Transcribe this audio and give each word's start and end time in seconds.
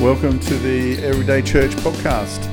Welcome 0.00 0.40
to 0.40 0.54
the 0.54 0.96
Everyday 1.04 1.42
Church 1.42 1.72
podcast. 1.72 2.48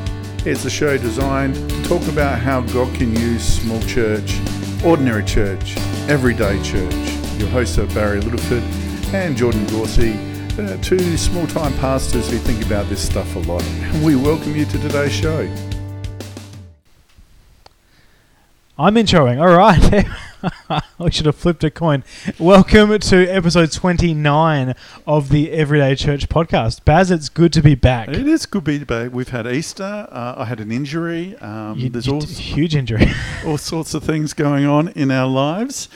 It's 0.46 0.66
a 0.66 0.70
show 0.70 0.98
designed 0.98 1.56
to 1.56 1.84
talk 1.84 2.06
about 2.10 2.40
how 2.40 2.60
God 2.60 2.94
can 2.94 3.16
use 3.16 3.42
small 3.42 3.82
church, 3.84 4.38
ordinary 4.84 5.24
church, 5.24 5.78
everyday 6.10 6.62
church. 6.62 6.94
Your 7.40 7.48
hosts 7.48 7.78
are 7.78 7.88
Barry 7.88 8.20
Littleford 8.20 9.14
and 9.14 9.38
Jordan 9.38 9.66
Dorsey, 9.68 10.12
uh, 10.60 10.76
two 10.82 11.16
small 11.16 11.48
time 11.48 11.72
pastors 11.78 12.30
who 12.30 12.38
think 12.38 12.66
about 12.66 12.90
this 12.90 13.04
stuff 13.04 13.34
a 13.38 13.40
lot. 13.40 13.64
And 13.64 14.04
we 14.04 14.18
welcome 14.18 14.54
you 14.54 14.66
to 14.66 14.78
today's 14.80 15.14
show. 15.14 15.50
I'm 18.78 18.96
introing. 18.96 19.40
All 19.40 19.56
right. 19.56 20.06
I 20.70 21.10
should 21.10 21.26
have 21.26 21.36
flipped 21.36 21.64
a 21.64 21.72
coin. 21.72 22.04
Welcome 22.40 22.98
to 23.00 23.26
episode 23.28 23.72
29 23.72 24.76
of 25.08 25.30
the 25.30 25.52
Everyday 25.52 25.96
Church 25.96 26.30
podcast. 26.30 26.86
Baz, 26.86 27.10
it's 27.10 27.30
good 27.30 27.52
to 27.54 27.62
be 27.62 27.76
back. 27.76 28.10
It 28.10 28.28
is 28.28 28.46
good 28.46 28.66
to 28.66 28.80
be 28.80 28.84
back. 28.84 29.12
We've 29.14 29.30
had 29.30 29.48
Easter. 29.48 30.08
Uh, 30.12 30.36
I 30.38 30.46
had 30.46 30.60
an 30.60 30.72
injury. 30.72 31.36
Um, 31.38 31.78
You- 31.80 31.90
there's 31.90 32.08
all, 32.08 32.22
huge 32.22 32.76
injury. 32.76 33.08
all 33.46 33.58
sorts 33.58 33.94
of 33.94 34.04
things 34.04 34.34
going 34.34 34.66
on 34.66 34.90
in 34.90 35.10
our 35.12 35.28
lives, 35.28 35.90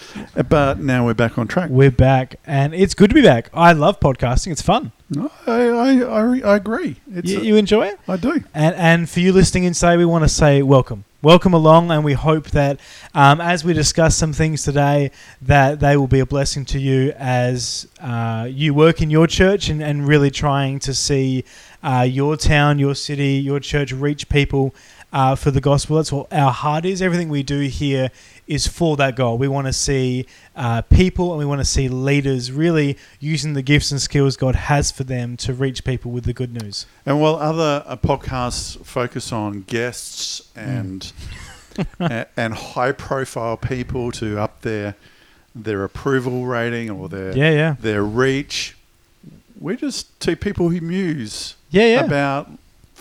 but 0.49 0.79
now 0.79 1.05
we're 1.05 1.13
back 1.13 1.37
on 1.37 1.47
track. 1.47 1.69
We're 1.69 1.91
back, 1.91 2.37
and 2.45 2.73
it's 2.73 2.93
good 2.95 3.09
to 3.11 3.13
be 3.13 3.21
back. 3.21 3.49
I 3.53 3.73
love 3.73 3.99
podcasting. 3.99 4.51
It's 4.51 4.61
fun. 4.61 4.91
No, 5.09 5.29
I, 5.45 5.51
I, 5.67 5.99
I, 5.99 6.39
I 6.53 6.55
agree. 6.55 6.95
It's 7.13 7.29
You, 7.29 7.39
a- 7.41 7.43
you 7.43 7.55
enjoy 7.57 7.87
it? 7.87 7.99
I 8.07 8.17
do. 8.17 8.43
And 8.53 8.75
and 8.75 9.09
for 9.09 9.19
you 9.19 9.33
listening 9.33 9.65
in 9.65 9.73
today, 9.73 9.97
we 9.97 10.05
want 10.05 10.23
to 10.23 10.29
say 10.29 10.61
welcome, 10.61 11.03
welcome 11.23 11.53
along, 11.53 11.91
and 11.91 12.03
we 12.03 12.13
hope 12.13 12.49
that 12.49 12.79
um, 13.13 13.39
as 13.39 13.63
we 13.63 13.73
discuss 13.73 14.15
some 14.15 14.33
things 14.33 14.63
today, 14.63 15.11
that 15.41 15.79
they 15.79 15.95
will 15.95 16.07
be 16.07 16.19
a 16.19 16.25
blessing 16.25 16.65
to 16.65 16.79
you 16.79 17.13
as 17.17 17.87
uh, 17.99 18.47
you 18.49 18.73
work 18.73 19.01
in 19.01 19.09
your 19.11 19.27
church 19.27 19.69
and, 19.69 19.83
and 19.83 20.07
really 20.07 20.31
trying 20.31 20.79
to 20.79 20.93
see 20.93 21.43
uh, 21.83 22.05
your 22.09 22.37
town, 22.37 22.79
your 22.79 22.95
city, 22.95 23.33
your 23.33 23.59
church 23.59 23.91
reach 23.91 24.29
people 24.29 24.73
uh, 25.13 25.35
for 25.35 25.51
the 25.51 25.61
gospel. 25.61 25.97
That's 25.97 26.11
what 26.11 26.31
our 26.31 26.51
heart 26.51 26.85
is. 26.85 27.01
Everything 27.01 27.29
we 27.29 27.43
do 27.43 27.59
here 27.61 28.09
is 28.47 28.67
for 28.67 28.95
that 28.97 29.15
goal. 29.15 29.37
We 29.37 29.47
want 29.47 29.67
to 29.67 29.73
see 29.73 30.25
uh, 30.55 30.81
people 30.83 31.31
and 31.31 31.39
we 31.39 31.45
want 31.45 31.59
to 31.61 31.65
see 31.65 31.87
leaders 31.89 32.51
really 32.51 32.97
using 33.19 33.53
the 33.53 33.61
gifts 33.61 33.91
and 33.91 34.01
skills 34.01 34.35
God 34.37 34.55
has 34.55 34.91
for 34.91 35.03
them 35.03 35.37
to 35.37 35.53
reach 35.53 35.83
people 35.83 36.11
with 36.11 36.23
the 36.25 36.33
good 36.33 36.53
news. 36.61 36.85
And 37.05 37.21
while 37.21 37.35
other 37.35 37.83
uh, 37.85 37.95
podcasts 37.97 38.83
focus 38.85 39.31
on 39.31 39.61
guests 39.61 40.41
Mm. 40.55 40.79
and 40.79 41.13
a- 41.99 42.27
and 42.35 42.53
high 42.53 42.91
profile 42.91 43.55
people 43.57 44.11
to 44.13 44.37
up 44.39 44.61
their 44.61 44.95
their 45.55 45.83
approval 45.83 46.45
rating 46.45 46.89
or 46.89 47.07
their 47.09 47.35
Yeah, 47.35 47.51
yeah. 47.51 47.75
their 47.79 48.03
reach, 48.03 48.75
we're 49.59 49.75
just 49.75 50.17
two 50.19 50.35
people 50.35 50.69
who 50.69 50.79
muse 50.81 51.55
Yeah, 51.69 51.85
yeah. 51.87 52.05
about 52.05 52.49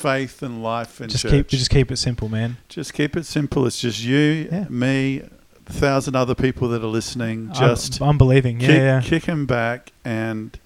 faith 0.01 0.43
and 0.43 0.63
life 0.63 1.01
and 1.01 1.11
just 1.11 1.23
church. 1.23 1.31
keep 1.33 1.49
just 1.49 1.71
keep 1.71 1.91
it 1.93 1.97
simple, 1.97 2.29
man. 2.29 2.57
Just 2.69 2.95
keep 2.95 3.17
it 3.17 3.27
simple. 3.27 3.67
It's 3.67 3.81
just 3.81 4.03
you, 4.03 4.49
Yeah. 4.51 4.67
me, 4.69 5.23
a 5.67 5.73
thousand 5.73 6.17
other 6.17 6.35
people 6.35 6.69
that 6.69 6.83
are 6.83 6.87
listening. 6.87 7.53
Just 7.53 8.01
I'm, 8.01 8.09
I'm 8.11 8.19
believing. 8.19 8.61
Yeah, 8.61 8.67
kick, 8.67 8.77
yeah. 8.79 9.01
kicking 9.03 9.47
back 9.47 9.93
and 10.05 10.59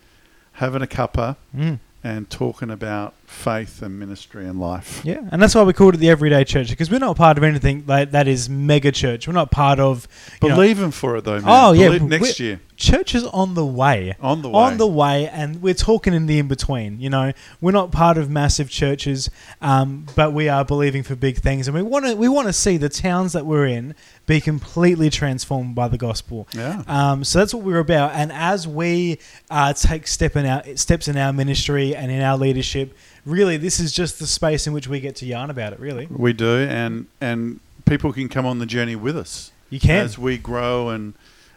having 0.53 0.83
a 0.83 0.87
cuppa 0.87 1.37
Mm. 1.57 1.79
and 2.05 2.31
talking 2.31 2.71
about 2.71 3.15
faith 3.27 3.83
and 3.83 3.99
ministry 3.99 4.47
and 4.47 4.61
life. 4.61 5.01
Yeah, 5.05 5.21
and 5.33 5.43
that's 5.43 5.55
why 5.55 5.63
we 5.65 5.73
called 5.73 5.95
it 5.95 5.99
the 5.99 6.09
Everyday 6.11 6.45
Church 6.45 6.71
because 6.71 6.91
we're 6.91 7.01
not 7.01 7.17
part 7.17 7.37
of 7.39 7.43
anything 7.45 7.85
like 7.87 8.13
that 8.13 8.29
is 8.29 8.49
mega 8.49 8.93
church. 8.93 9.27
We're 9.27 9.33
not 9.35 9.51
part 9.51 9.81
of 9.81 10.07
you 10.43 10.49
know, 10.51 10.55
Believing 10.55 10.91
for 10.93 11.17
it 11.17 11.25
though, 11.25 11.41
man. 11.41 11.45
Oh, 11.47 11.73
yeah, 11.73 11.89
Believe- 11.89 12.03
next 12.03 12.39
year 12.41 12.61
church 12.85 13.15
is 13.15 13.25
on 13.25 13.55
the 13.55 13.65
way. 13.65 14.15
on 14.21 14.43
the 14.43 14.49
way. 14.49 14.55
On 14.55 14.77
the 14.77 14.87
way, 14.87 15.29
and 15.29 15.63
we're 15.63 15.75
talking 15.75 16.13
in 16.15 16.27
the 16.27 16.39
in 16.39 16.49
between. 16.49 17.01
You 17.01 17.11
know, 17.11 17.33
we're 17.61 17.73
not 17.73 17.91
part 17.91 18.19
of 18.19 18.31
massive 18.31 18.71
churches, 18.71 19.31
um, 19.61 20.07
but 20.15 20.33
we 20.33 20.49
are 20.49 20.65
believing 20.65 21.03
for 21.03 21.17
big 21.17 21.39
things, 21.39 21.67
and 21.69 21.75
we 21.75 21.83
want 21.83 22.05
to 22.07 22.15
we 22.15 22.29
want 22.29 22.47
to 22.49 22.53
see 22.53 22.77
the 22.77 22.89
towns 22.89 23.33
that 23.33 23.47
we're 23.47 23.67
in 23.67 23.95
be 24.27 24.41
completely 24.41 25.11
transformed 25.11 25.75
by 25.75 25.89
the 25.89 25.99
gospel. 25.99 26.47
yeah. 26.53 26.83
Um, 26.87 27.25
so 27.25 27.39
that's 27.39 27.55
what 27.55 27.63
we're 27.65 27.79
about. 27.79 28.13
And 28.13 28.33
as 28.33 28.67
we 28.67 29.19
uh, 29.51 29.73
take 29.73 30.07
step 30.07 30.37
in 30.37 30.47
our 30.47 30.63
steps 30.77 31.09
in 31.09 31.17
our 31.17 31.33
ministry 31.33 31.95
and 31.97 32.11
in 32.11 32.21
our 32.23 32.37
leadership, 32.37 32.97
really, 33.25 33.57
this 33.57 33.81
is 33.81 33.93
just 33.93 34.19
the 34.19 34.27
space 34.27 34.67
in 34.67 34.73
which 34.73 34.89
we 34.89 35.01
get 35.01 35.17
to 35.17 35.27
yarn 35.27 35.51
about 35.51 35.73
it. 35.73 35.81
Really, 35.81 36.07
We 36.11 36.33
do, 36.33 36.59
and 36.59 37.07
and 37.21 37.61
people 37.85 38.13
can 38.13 38.29
come 38.29 38.47
on 38.47 38.59
the 38.59 38.67
journey 38.67 38.97
with 38.97 39.17
us 39.17 39.53
you 39.71 39.81
can. 39.81 40.05
as 40.05 40.19
we 40.19 40.39
grow 40.39 40.89
and 40.89 41.15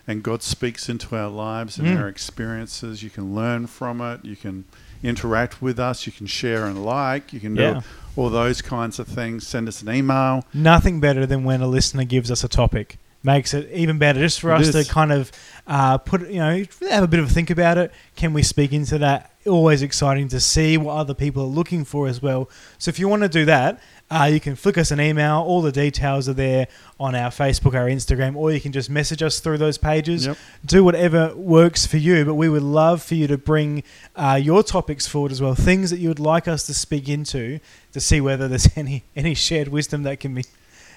and 0.07 0.23
God 0.23 0.41
speaks 0.41 0.87
into 0.89 1.15
our 1.15 1.29
lives 1.29 1.77
and 1.77 1.87
Mm. 1.87 1.99
our 1.99 2.07
experiences. 2.07 3.03
You 3.03 3.09
can 3.09 3.35
learn 3.35 3.67
from 3.67 3.99
it. 4.01 4.23
You 4.23 4.35
can 4.35 4.65
interact 5.03 5.61
with 5.61 5.79
us. 5.79 6.05
You 6.05 6.11
can 6.13 6.27
share 6.27 6.65
and 6.65 6.83
like. 6.83 7.33
You 7.33 7.39
can 7.39 7.55
do 7.55 7.81
all 8.15 8.29
those 8.29 8.61
kinds 8.61 8.99
of 8.99 9.07
things. 9.07 9.45
Send 9.45 9.67
us 9.67 9.81
an 9.81 9.89
email. 9.93 10.43
Nothing 10.53 10.99
better 10.99 11.25
than 11.25 11.43
when 11.43 11.61
a 11.61 11.67
listener 11.67 12.03
gives 12.05 12.31
us 12.31 12.43
a 12.43 12.47
topic. 12.47 12.97
Makes 13.23 13.53
it 13.53 13.69
even 13.73 13.97
better 13.97 14.19
just 14.21 14.39
for 14.39 14.51
It 14.53 14.61
us 14.61 14.73
is. 14.73 14.87
to 14.87 14.93
kind 14.93 15.11
of 15.11 15.31
uh, 15.67 15.97
put, 15.97 16.29
you 16.29 16.37
know, 16.39 16.63
have 16.89 17.03
a 17.03 17.07
bit 17.07 17.19
of 17.19 17.25
a 17.25 17.29
think 17.29 17.49
about 17.49 17.77
it. 17.77 17.91
Can 18.15 18.31
we 18.31 18.41
speak 18.43 18.71
into 18.71 18.97
that? 18.99 19.31
Always 19.45 19.81
exciting 19.81 20.27
to 20.29 20.39
see 20.39 20.77
what 20.77 20.93
other 20.95 21.13
people 21.13 21.43
are 21.43 21.47
looking 21.47 21.83
for 21.83 22.07
as 22.07 22.21
well. 22.21 22.49
So 22.77 22.89
if 22.89 22.99
you 22.99 23.07
want 23.09 23.23
to 23.23 23.29
do 23.29 23.43
that, 23.45 23.81
uh, 24.09 24.29
you 24.31 24.39
can 24.39 24.55
flick 24.55 24.77
us 24.77 24.91
an 24.91 25.01
email. 25.01 25.35
All 25.45 25.61
the 25.61 25.71
details 25.71 26.29
are 26.29 26.33
there 26.33 26.67
on 26.99 27.13
our 27.13 27.29
Facebook, 27.29 27.73
our 27.73 27.87
Instagram, 27.87 28.35
or 28.35 28.51
you 28.51 28.61
can 28.61 28.71
just 28.71 28.89
message 28.89 29.21
us 29.21 29.39
through 29.41 29.57
those 29.57 29.77
pages. 29.77 30.25
Yep. 30.27 30.37
do 30.65 30.83
whatever 30.83 31.35
works 31.35 31.85
for 31.85 31.97
you, 31.97 32.23
but 32.23 32.35
we 32.35 32.47
would 32.47 32.63
love 32.63 33.03
for 33.03 33.15
you 33.15 33.27
to 33.27 33.37
bring 33.37 33.83
uh, 34.15 34.39
your 34.41 34.63
topics 34.63 35.07
forward 35.07 35.31
as 35.31 35.41
well, 35.41 35.55
things 35.55 35.89
that 35.89 35.99
you 35.99 36.07
would 36.07 36.19
like 36.19 36.47
us 36.47 36.65
to 36.67 36.73
speak 36.73 37.09
into 37.09 37.59
to 37.91 37.99
see 37.99 38.21
whether 38.21 38.47
there's 38.47 38.69
any 38.77 39.03
any 39.15 39.33
shared 39.33 39.67
wisdom 39.67 40.03
that 40.03 40.19
can 40.19 40.33
be 40.35 40.43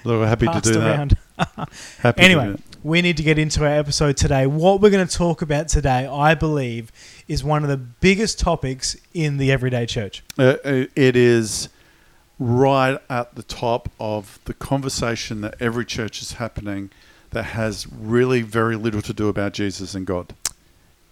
Look, 0.03 0.19
we're 0.19 0.27
happy 0.27 0.47
to 0.47 0.51
passed 0.53 0.63
do 0.65 0.73
that. 0.75 0.97
around. 0.97 1.17
Happy 1.99 2.21
to 2.21 2.25
Anyway, 2.25 2.51
that. 2.53 2.59
we 2.83 3.03
need 3.03 3.17
to 3.17 3.23
get 3.23 3.37
into 3.37 3.61
our 3.63 3.71
episode 3.77 4.17
today. 4.17 4.47
What 4.47 4.81
we're 4.81 4.89
going 4.89 5.07
to 5.07 5.15
talk 5.15 5.43
about 5.43 5.67
today, 5.67 6.07
I 6.07 6.33
believe, 6.33 6.91
is 7.27 7.43
one 7.43 7.61
of 7.61 7.69
the 7.69 7.77
biggest 7.77 8.39
topics 8.39 8.95
in 9.13 9.37
the 9.37 9.51
everyday 9.51 9.85
church. 9.85 10.23
Uh, 10.39 10.55
uh, 10.65 10.85
it 10.95 11.15
is 11.15 11.69
right 12.41 12.97
at 13.07 13.35
the 13.35 13.43
top 13.43 13.87
of 13.99 14.39
the 14.45 14.53
conversation 14.55 15.41
that 15.41 15.53
every 15.59 15.85
church 15.85 16.23
is 16.23 16.33
happening 16.33 16.89
that 17.29 17.43
has 17.43 17.85
really 17.87 18.41
very 18.41 18.75
little 18.75 19.01
to 19.03 19.13
do 19.13 19.27
about 19.27 19.53
Jesus 19.53 19.93
and 19.93 20.07
God. 20.07 20.33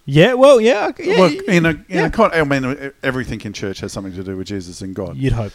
Yeah, 0.04 0.34
well, 0.34 0.60
yeah, 0.60 0.90
yeah. 0.98 1.20
Well, 1.20 1.32
in 1.46 1.66
a, 1.66 1.70
in 1.70 1.84
yeah. 1.88 2.06
a 2.06 2.10
con- 2.10 2.32
I 2.34 2.42
mean, 2.42 2.92
everything 3.04 3.40
in 3.42 3.52
church 3.52 3.78
has 3.78 3.92
something 3.92 4.12
to 4.14 4.24
do 4.24 4.36
with 4.36 4.48
Jesus 4.48 4.82
and 4.82 4.92
God. 4.92 5.16
you'd 5.16 5.34
hope. 5.34 5.52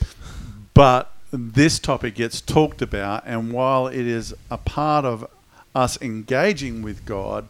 But 0.73 1.11
this 1.33 1.77
topic 1.77 2.15
gets 2.15 2.39
talked 2.39 2.81
about, 2.81 3.23
and 3.25 3.51
while 3.51 3.87
it 3.87 4.07
is 4.07 4.33
a 4.49 4.57
part 4.57 5.03
of 5.03 5.29
us 5.75 6.01
engaging 6.01 6.83
with 6.83 7.05
God, 7.05 7.49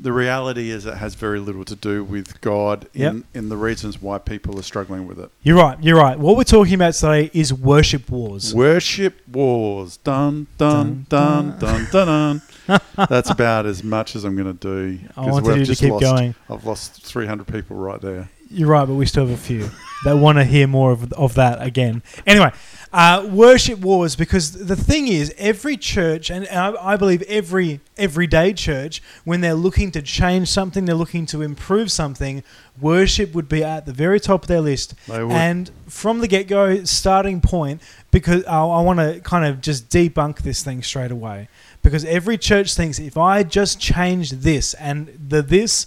the 0.00 0.12
reality 0.12 0.70
is 0.70 0.86
it 0.86 0.94
has 0.98 1.14
very 1.14 1.38
little 1.40 1.64
to 1.64 1.76
do 1.76 2.02
with 2.04 2.40
God 2.40 2.88
in, 2.94 3.00
Yep. 3.00 3.24
in 3.34 3.48
the 3.48 3.56
reasons 3.56 4.00
why 4.02 4.18
people 4.18 4.58
are 4.58 4.62
struggling 4.62 5.06
with 5.06 5.18
it. 5.18 5.30
You're 5.42 5.56
right. 5.56 5.76
You're 5.82 5.96
right. 5.98 6.18
What 6.18 6.36
we're 6.36 6.44
talking 6.44 6.74
about 6.74 6.94
today 6.94 7.30
is 7.32 7.52
worship 7.52 8.10
wars. 8.10 8.54
Worship 8.54 9.26
wars. 9.28 9.96
Dun, 9.98 10.46
dun, 10.58 11.06
dun, 11.08 11.58
dun, 11.58 11.86
dun, 11.90 12.42
dun. 12.66 12.80
That's 13.08 13.30
about 13.30 13.66
as 13.66 13.82
much 13.82 14.14
as 14.16 14.24
I'm 14.24 14.36
going 14.36 14.56
to 14.56 14.98
do. 14.98 14.98
I 15.16 15.30
wanted 15.30 15.58
you 15.58 15.74
to 15.74 15.76
keep 15.76 15.90
lost- 15.92 16.02
going. 16.04 16.34
I've 16.50 16.64
lost 16.64 17.04
300 17.04 17.46
people 17.46 17.76
right 17.76 18.00
there. 18.00 18.28
You're 18.50 18.68
right, 18.68 18.86
but 18.86 18.94
we 18.94 19.06
still 19.06 19.26
have 19.26 19.34
a 19.34 19.40
few 19.40 19.70
that 20.04 20.16
want 20.16 20.38
to 20.38 20.44
hear 20.44 20.66
more 20.66 20.92
of, 20.92 21.12
of 21.12 21.34
that 21.34 21.60
again. 21.60 22.02
Anyway, 22.26 22.52
uh, 22.92 23.28
worship 23.30 23.80
wars 23.80 24.16
because 24.16 24.52
the 24.52 24.76
thing 24.76 25.08
is, 25.08 25.34
every 25.36 25.76
church, 25.76 26.30
and 26.30 26.48
I, 26.48 26.92
I 26.92 26.96
believe 26.96 27.22
every 27.22 27.80
everyday 27.98 28.54
church, 28.54 29.02
when 29.24 29.40
they're 29.40 29.54
looking 29.54 29.90
to 29.92 30.02
change 30.02 30.48
something, 30.48 30.84
they're 30.84 30.94
looking 30.94 31.26
to 31.26 31.42
improve 31.42 31.92
something, 31.92 32.42
worship 32.80 33.34
would 33.34 33.48
be 33.48 33.62
at 33.62 33.86
the 33.86 33.92
very 33.92 34.20
top 34.20 34.44
of 34.44 34.48
their 34.48 34.60
list. 34.60 34.94
They 35.06 35.22
would. 35.22 35.32
And 35.32 35.70
from 35.86 36.20
the 36.20 36.28
get 36.28 36.48
go, 36.48 36.84
starting 36.84 37.40
point, 37.40 37.82
because 38.10 38.44
I, 38.46 38.60
I 38.60 38.80
want 38.80 39.00
to 39.00 39.20
kind 39.20 39.44
of 39.44 39.60
just 39.60 39.90
debunk 39.90 40.38
this 40.38 40.62
thing 40.62 40.82
straight 40.82 41.10
away. 41.10 41.48
Because 41.82 42.04
every 42.04 42.38
church 42.38 42.74
thinks 42.74 42.98
if 42.98 43.16
I 43.16 43.42
just 43.42 43.80
change 43.80 44.30
this, 44.30 44.74
and 44.74 45.08
the 45.28 45.42
this 45.42 45.86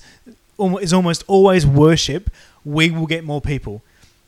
is 0.60 0.94
almost 0.94 1.24
always 1.28 1.66
worship, 1.66 2.30
we 2.66 2.92
will 2.92 3.08
get 3.08 3.24
more 3.24 3.42
people. 3.42 3.82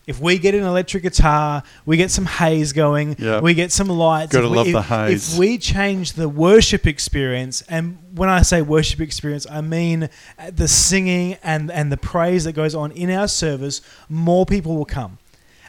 If 0.05 0.19
we 0.19 0.37
get 0.37 0.53
an 0.53 0.63
electric 0.63 1.03
guitar, 1.03 1.63
we 1.85 1.95
get 1.95 2.11
some 2.11 2.25
haze 2.25 2.73
going, 2.73 3.15
Yeah. 3.17 3.39
we 3.39 3.53
get 3.53 3.71
some 3.71 3.87
lights. 3.87 4.33
Gotta 4.33 4.47
if 4.47 4.51
we, 4.51 4.57
love 4.57 4.67
if, 4.67 4.73
the 4.73 4.81
haze. 4.81 5.33
If 5.33 5.39
we 5.39 5.57
change 5.57 6.13
the 6.13 6.27
worship 6.27 6.85
experience, 6.85 7.61
and 7.69 7.97
when 8.13 8.27
I 8.27 8.41
say 8.41 8.61
worship 8.61 8.99
experience, 8.99 9.47
I 9.49 9.61
mean 9.61 10.09
uh, 10.37 10.51
the 10.53 10.67
singing 10.67 11.37
and, 11.41 11.71
and 11.71 11.89
the 11.89 11.95
praise 11.95 12.43
that 12.43 12.51
goes 12.51 12.75
on 12.75 12.91
in 12.91 13.09
our 13.11 13.29
service, 13.29 13.81
more 14.09 14.45
people 14.45 14.75
will 14.75 14.85
come. 14.85 15.19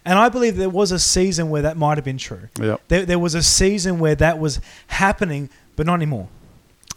And 0.05 0.19
I 0.19 0.29
believe 0.29 0.57
there 0.57 0.69
was 0.69 0.91
a 0.91 0.99
season 0.99 1.49
where 1.49 1.63
that 1.63 1.77
might 1.77 1.97
have 1.97 2.05
been 2.05 2.19
true. 2.19 2.49
Yep. 2.61 2.81
There, 2.89 3.07
there 3.07 3.19
was 3.21 3.37
a 3.37 3.43
season 3.43 4.01
where 4.01 4.17
that 4.17 4.41
was 4.41 4.61
happening, 4.89 5.49
but 5.77 5.87
not 5.87 5.95
anymore. 5.95 6.29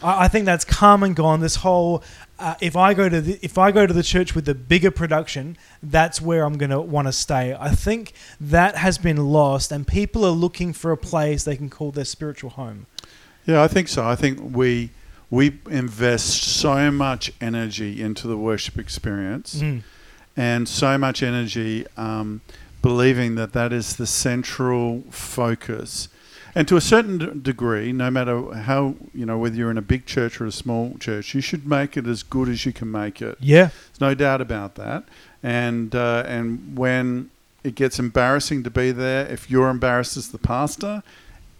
I, 0.04 0.26
I 0.26 0.28
think 0.28 0.46
that's 0.46 0.66
come 0.66 1.04
and 1.04 1.16
gone. 1.16 1.40
This 1.40 1.58
whole 1.58 2.04
uh, 2.40 2.56
if 2.62 2.76
I 2.76 2.94
go 2.94 3.10
to 3.10 3.22
the, 3.22 3.40
if 3.42 3.58
I 3.58 3.72
go 3.72 3.88
to 3.88 3.94
the 3.94 4.04
church 4.04 4.36
with 4.36 4.46
the 4.46 4.54
bigger 4.56 4.92
production, 4.92 5.58
that's 5.82 6.22
where 6.22 6.44
I'm 6.46 6.58
going 6.58 6.70
to 6.70 6.80
want 6.80 7.08
to 7.08 7.12
stay. 7.12 7.56
I 7.60 7.70
think 7.74 8.14
that 8.40 8.76
has 8.76 8.98
been 8.98 9.18
lost, 9.18 9.72
and 9.72 9.88
people 9.88 10.24
are 10.26 10.32
looking 10.32 10.74
for 10.74 10.92
a 10.92 10.98
place 10.98 11.44
they 11.44 11.56
can 11.58 11.70
call 11.70 11.92
their 11.92 12.06
spiritual 12.06 12.52
home. 12.52 12.86
Yeah, 13.46 13.64
I 13.64 13.68
think 13.68 13.88
so. 13.88 14.06
I 14.08 14.16
think 14.16 14.56
we 14.56 14.90
we 15.30 15.60
invest 15.70 16.42
so 16.44 16.90
much 16.90 17.32
energy 17.42 18.02
into 18.02 18.28
the 18.28 18.38
worship 18.38 18.78
experience, 18.78 19.56
Mm. 19.62 19.84
and 20.38 20.68
so 20.70 20.98
much 20.98 21.22
energy 21.24 21.86
um, 21.98 22.40
believing 22.82 23.36
that 23.36 23.52
that 23.54 23.74
is 23.74 23.96
the 23.98 24.08
central 24.08 25.04
focus. 25.10 26.08
And 26.58 26.68
to 26.70 26.76
a 26.76 26.82
certain 26.82 27.18
d- 27.20 27.28
degree, 27.52 27.92
no 27.92 28.10
matter 28.10 28.54
how 28.56 28.96
you 29.14 29.26
know 29.28 29.38
whether 29.38 29.56
you're 29.56 29.70
in 29.70 29.78
a 29.78 29.82
big 29.94 30.06
church 30.08 30.42
or 30.42 30.46
a 30.48 30.52
small 30.52 30.98
church, 31.00 31.36
you 31.36 31.42
should 31.42 31.68
make 31.68 31.96
it 31.98 32.08
as 32.08 32.24
good 32.24 32.50
as 32.50 32.66
you 32.66 32.74
can 32.74 32.90
make 32.92 33.22
it. 33.22 33.38
Yeah, 33.40 33.70
There's 33.90 34.02
no 34.02 34.14
doubt 34.16 34.42
about 34.42 34.74
that. 34.76 35.04
And 35.44 35.94
uh, 35.94 36.24
and 36.28 36.76
when 36.78 37.30
it 37.64 37.76
gets 37.76 38.00
embarrassing 38.00 38.64
to 38.64 38.72
be 38.72 38.92
there, 38.92 39.28
if 39.28 39.52
you're 39.52 39.70
embarrassed 39.70 40.18
as 40.18 40.30
the 40.30 40.38
pastor, 40.40 41.04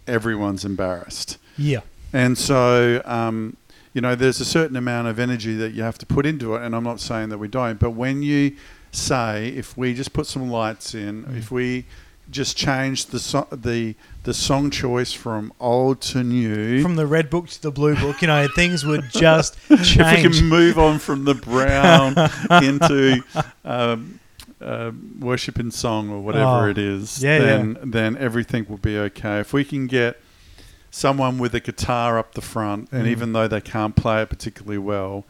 everyone's 0.06 0.64
embarrassed. 0.64 1.38
yeah, 1.56 1.80
And 2.12 2.36
so, 2.38 3.02
um, 3.04 3.56
you 3.94 4.00
know, 4.00 4.14
there's 4.16 4.40
a 4.40 4.44
certain 4.44 4.76
amount 4.76 5.06
of 5.08 5.18
energy 5.20 5.54
that 5.56 5.74
you 5.74 5.82
have 5.82 5.98
to 5.98 6.06
put 6.06 6.24
into 6.26 6.54
it. 6.56 6.62
And 6.62 6.74
I'm 6.74 6.84
not 6.84 6.98
saying 7.00 7.28
that 7.28 7.38
we 7.38 7.48
don't, 7.48 7.78
but 7.78 7.90
when 7.90 8.22
you 8.22 8.56
say, 8.90 9.48
if 9.48 9.76
we 9.76 9.92
just 9.94 10.12
put 10.12 10.26
some 10.26 10.48
lights 10.50 10.94
in, 10.94 11.24
Mm. 11.24 11.36
if 11.38 11.50
we 11.50 11.84
just 12.30 12.56
change 12.56 13.06
the 13.06 13.18
so- 13.18 13.48
the 13.50 13.94
the 14.24 14.34
song 14.34 14.70
choice 14.70 15.12
from 15.12 15.52
old 15.58 16.00
to 16.02 16.22
new, 16.22 16.82
from 16.82 16.96
the 16.96 17.06
red 17.06 17.30
book 17.30 17.48
to 17.48 17.62
the 17.62 17.70
blue 17.70 17.94
book, 17.96 18.20
you 18.20 18.28
know, 18.28 18.46
things 18.54 18.84
would 18.84 19.08
just 19.10 19.56
change. 19.68 19.96
if 19.98 20.32
we 20.32 20.38
can 20.38 20.46
move 20.48 20.78
on 20.78 20.98
from 20.98 21.24
the 21.24 21.34
brown 21.34 22.14
into 22.62 23.22
um, 23.64 24.20
uh, 24.60 24.90
worship 25.18 25.58
in 25.58 25.70
song 25.70 26.10
or 26.10 26.20
whatever 26.20 26.66
Oh, 26.66 26.70
it 26.70 26.76
is, 26.78 27.22
yeah, 27.22 27.38
then 27.38 27.78
then 27.82 28.16
everything 28.18 28.66
will 28.68 28.76
be 28.78 28.98
okay. 28.98 29.38
If 29.40 29.52
we 29.52 29.64
can 29.64 29.86
get 29.86 30.20
someone 30.90 31.38
with 31.38 31.54
a 31.54 31.60
guitar 31.60 32.18
up 32.18 32.34
the 32.34 32.40
front, 32.42 32.88
and 32.92 33.06
Mm. 33.06 33.10
even 33.10 33.32
though 33.32 33.46
they 33.48 33.60
can't 33.60 33.94
play 33.94 34.22
it 34.22 34.28
particularly 34.30 34.78
well, 34.78 35.24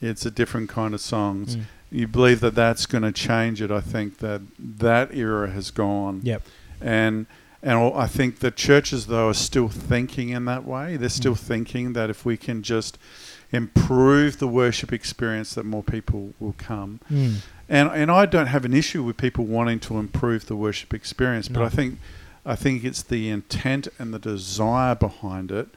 it's 0.00 0.24
a 0.26 0.30
different 0.30 0.68
kind 0.68 0.92
of 0.94 1.00
songs. 1.00 1.56
Mm. 1.56 1.62
You 1.90 2.06
believe 2.06 2.40
that 2.40 2.54
that's 2.54 2.84
going 2.86 3.02
to 3.04 3.12
change 3.12 3.62
it. 3.62 3.70
I 3.70 3.80
think 3.80 4.18
that 4.18 4.42
that 4.58 5.14
era 5.14 5.50
has 5.50 5.70
gone 5.70 6.20
Yep. 6.22 6.42
and 6.80 7.26
and 7.62 7.76
I 7.96 8.06
think 8.06 8.38
the 8.38 8.50
churches 8.52 9.06
though 9.06 9.28
are 9.30 9.34
still 9.34 9.68
thinking 9.68 10.28
in 10.28 10.44
that 10.44 10.64
way. 10.64 10.96
They're 10.96 11.08
still 11.08 11.34
Mm. 11.34 11.38
thinking 11.40 11.92
that 11.94 12.08
if 12.10 12.24
we 12.24 12.36
can 12.36 12.62
just 12.62 12.98
improve 13.50 14.38
the 14.38 14.46
worship 14.46 14.92
experience, 14.92 15.54
that 15.54 15.64
more 15.64 15.82
people 15.82 16.34
will 16.38 16.54
come. 16.58 17.00
Mm. 17.10 17.36
And 17.68 17.88
and 17.90 18.10
I 18.10 18.26
don't 18.26 18.46
have 18.46 18.64
an 18.64 18.74
issue 18.74 19.02
with 19.02 19.16
people 19.16 19.44
wanting 19.44 19.80
to 19.80 19.98
improve 19.98 20.46
the 20.46 20.56
worship 20.56 20.94
experience, 20.94 21.48
but 21.48 21.62
I 21.62 21.68
think 21.68 21.98
I 22.46 22.54
think 22.56 22.84
it's 22.84 23.02
the 23.02 23.28
intent 23.28 23.88
and 23.98 24.14
the 24.14 24.18
desire 24.18 24.94
behind 24.94 25.50
it 25.50 25.68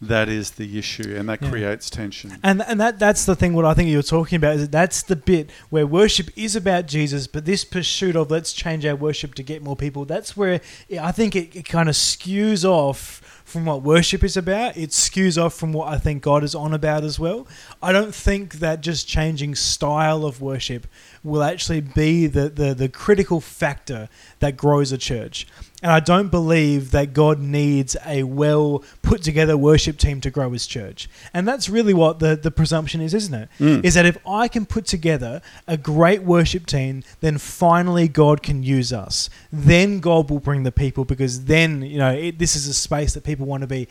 that 0.00 0.28
is 0.28 0.52
the 0.52 0.78
issue, 0.78 1.14
and 1.16 1.28
that 1.28 1.40
Yeah. 1.42 1.50
creates 1.50 1.88
tension. 1.90 2.38
And 2.42 2.62
and 2.62 2.80
that 2.80 2.98
that's 2.98 3.24
the 3.24 3.34
thing. 3.34 3.54
What 3.54 3.64
I 3.64 3.74
think 3.74 3.88
you're 3.90 4.02
talking 4.02 4.36
about 4.36 4.56
is 4.56 4.62
that 4.62 4.72
that's 4.72 5.02
the 5.02 5.16
bit 5.16 5.50
where 5.70 5.86
worship 5.86 6.28
is 6.36 6.54
about 6.54 6.86
Jesus, 6.86 7.26
but 7.26 7.44
this 7.46 7.64
pursuit 7.64 8.14
of 8.16 8.30
let's 8.30 8.52
change 8.52 8.84
our 8.84 8.96
worship 8.96 9.34
to 9.34 9.42
get 9.42 9.62
more 9.62 9.76
people. 9.76 10.04
That's 10.04 10.36
where 10.36 10.60
I 11.00 11.12
think 11.12 11.34
it, 11.34 11.56
it 11.56 11.68
kind 11.68 11.88
of 11.88 11.94
skews 11.94 12.64
off 12.64 13.35
from 13.46 13.64
what 13.64 13.80
worship 13.82 14.24
is 14.24 14.36
about. 14.36 14.76
It 14.76 14.90
skews 14.90 15.40
off 15.40 15.54
from 15.54 15.72
what 15.72 15.86
I 15.88 15.98
think 15.98 16.20
God 16.20 16.42
is 16.42 16.54
on 16.54 16.74
about 16.74 17.04
as 17.04 17.18
well. 17.18 17.46
I 17.80 17.92
don't 17.92 18.12
think 18.12 18.54
that 18.54 18.80
just 18.80 19.06
changing 19.06 19.54
style 19.54 20.26
of 20.26 20.40
worship 20.40 20.88
will 21.22 21.44
actually 21.44 21.80
be 21.80 22.26
the, 22.26 22.48
the, 22.48 22.74
the 22.74 22.88
critical 22.88 23.40
factor 23.40 24.08
that 24.40 24.56
grows 24.56 24.90
a 24.90 24.98
church. 24.98 25.46
And 25.82 25.92
I 25.92 26.00
don't 26.00 26.30
believe 26.30 26.92
that 26.92 27.12
God 27.12 27.38
needs 27.38 27.96
a 28.06 28.22
well 28.22 28.82
put 29.02 29.22
together 29.22 29.58
worship 29.58 29.98
team 29.98 30.22
to 30.22 30.30
grow 30.30 30.50
his 30.50 30.66
church. 30.66 31.08
And 31.34 31.46
that's 31.46 31.68
really 31.68 31.92
what 31.92 32.18
the, 32.18 32.34
the 32.34 32.50
presumption 32.50 33.00
is, 33.02 33.12
isn't 33.12 33.34
it? 33.34 33.48
Mm. 33.60 33.84
Is 33.84 33.94
that 33.94 34.06
if 34.06 34.16
I 34.26 34.48
can 34.48 34.64
put 34.64 34.86
together 34.86 35.42
a 35.66 35.76
great 35.76 36.22
worship 36.22 36.64
team, 36.64 37.04
then 37.20 37.36
finally 37.36 38.08
God 38.08 38.42
can 38.42 38.62
use 38.62 38.90
us. 38.90 39.28
Then 39.52 40.00
God 40.00 40.30
will 40.30 40.40
bring 40.40 40.62
the 40.62 40.72
people 40.72 41.04
because 41.04 41.44
then, 41.44 41.82
you 41.82 41.98
know, 41.98 42.12
it, 42.12 42.38
this 42.38 42.56
is 42.56 42.66
a 42.66 42.74
space 42.74 43.12
that 43.12 43.24
people 43.24 43.35
want 43.44 43.62
to 43.62 43.66
be. 43.66 43.88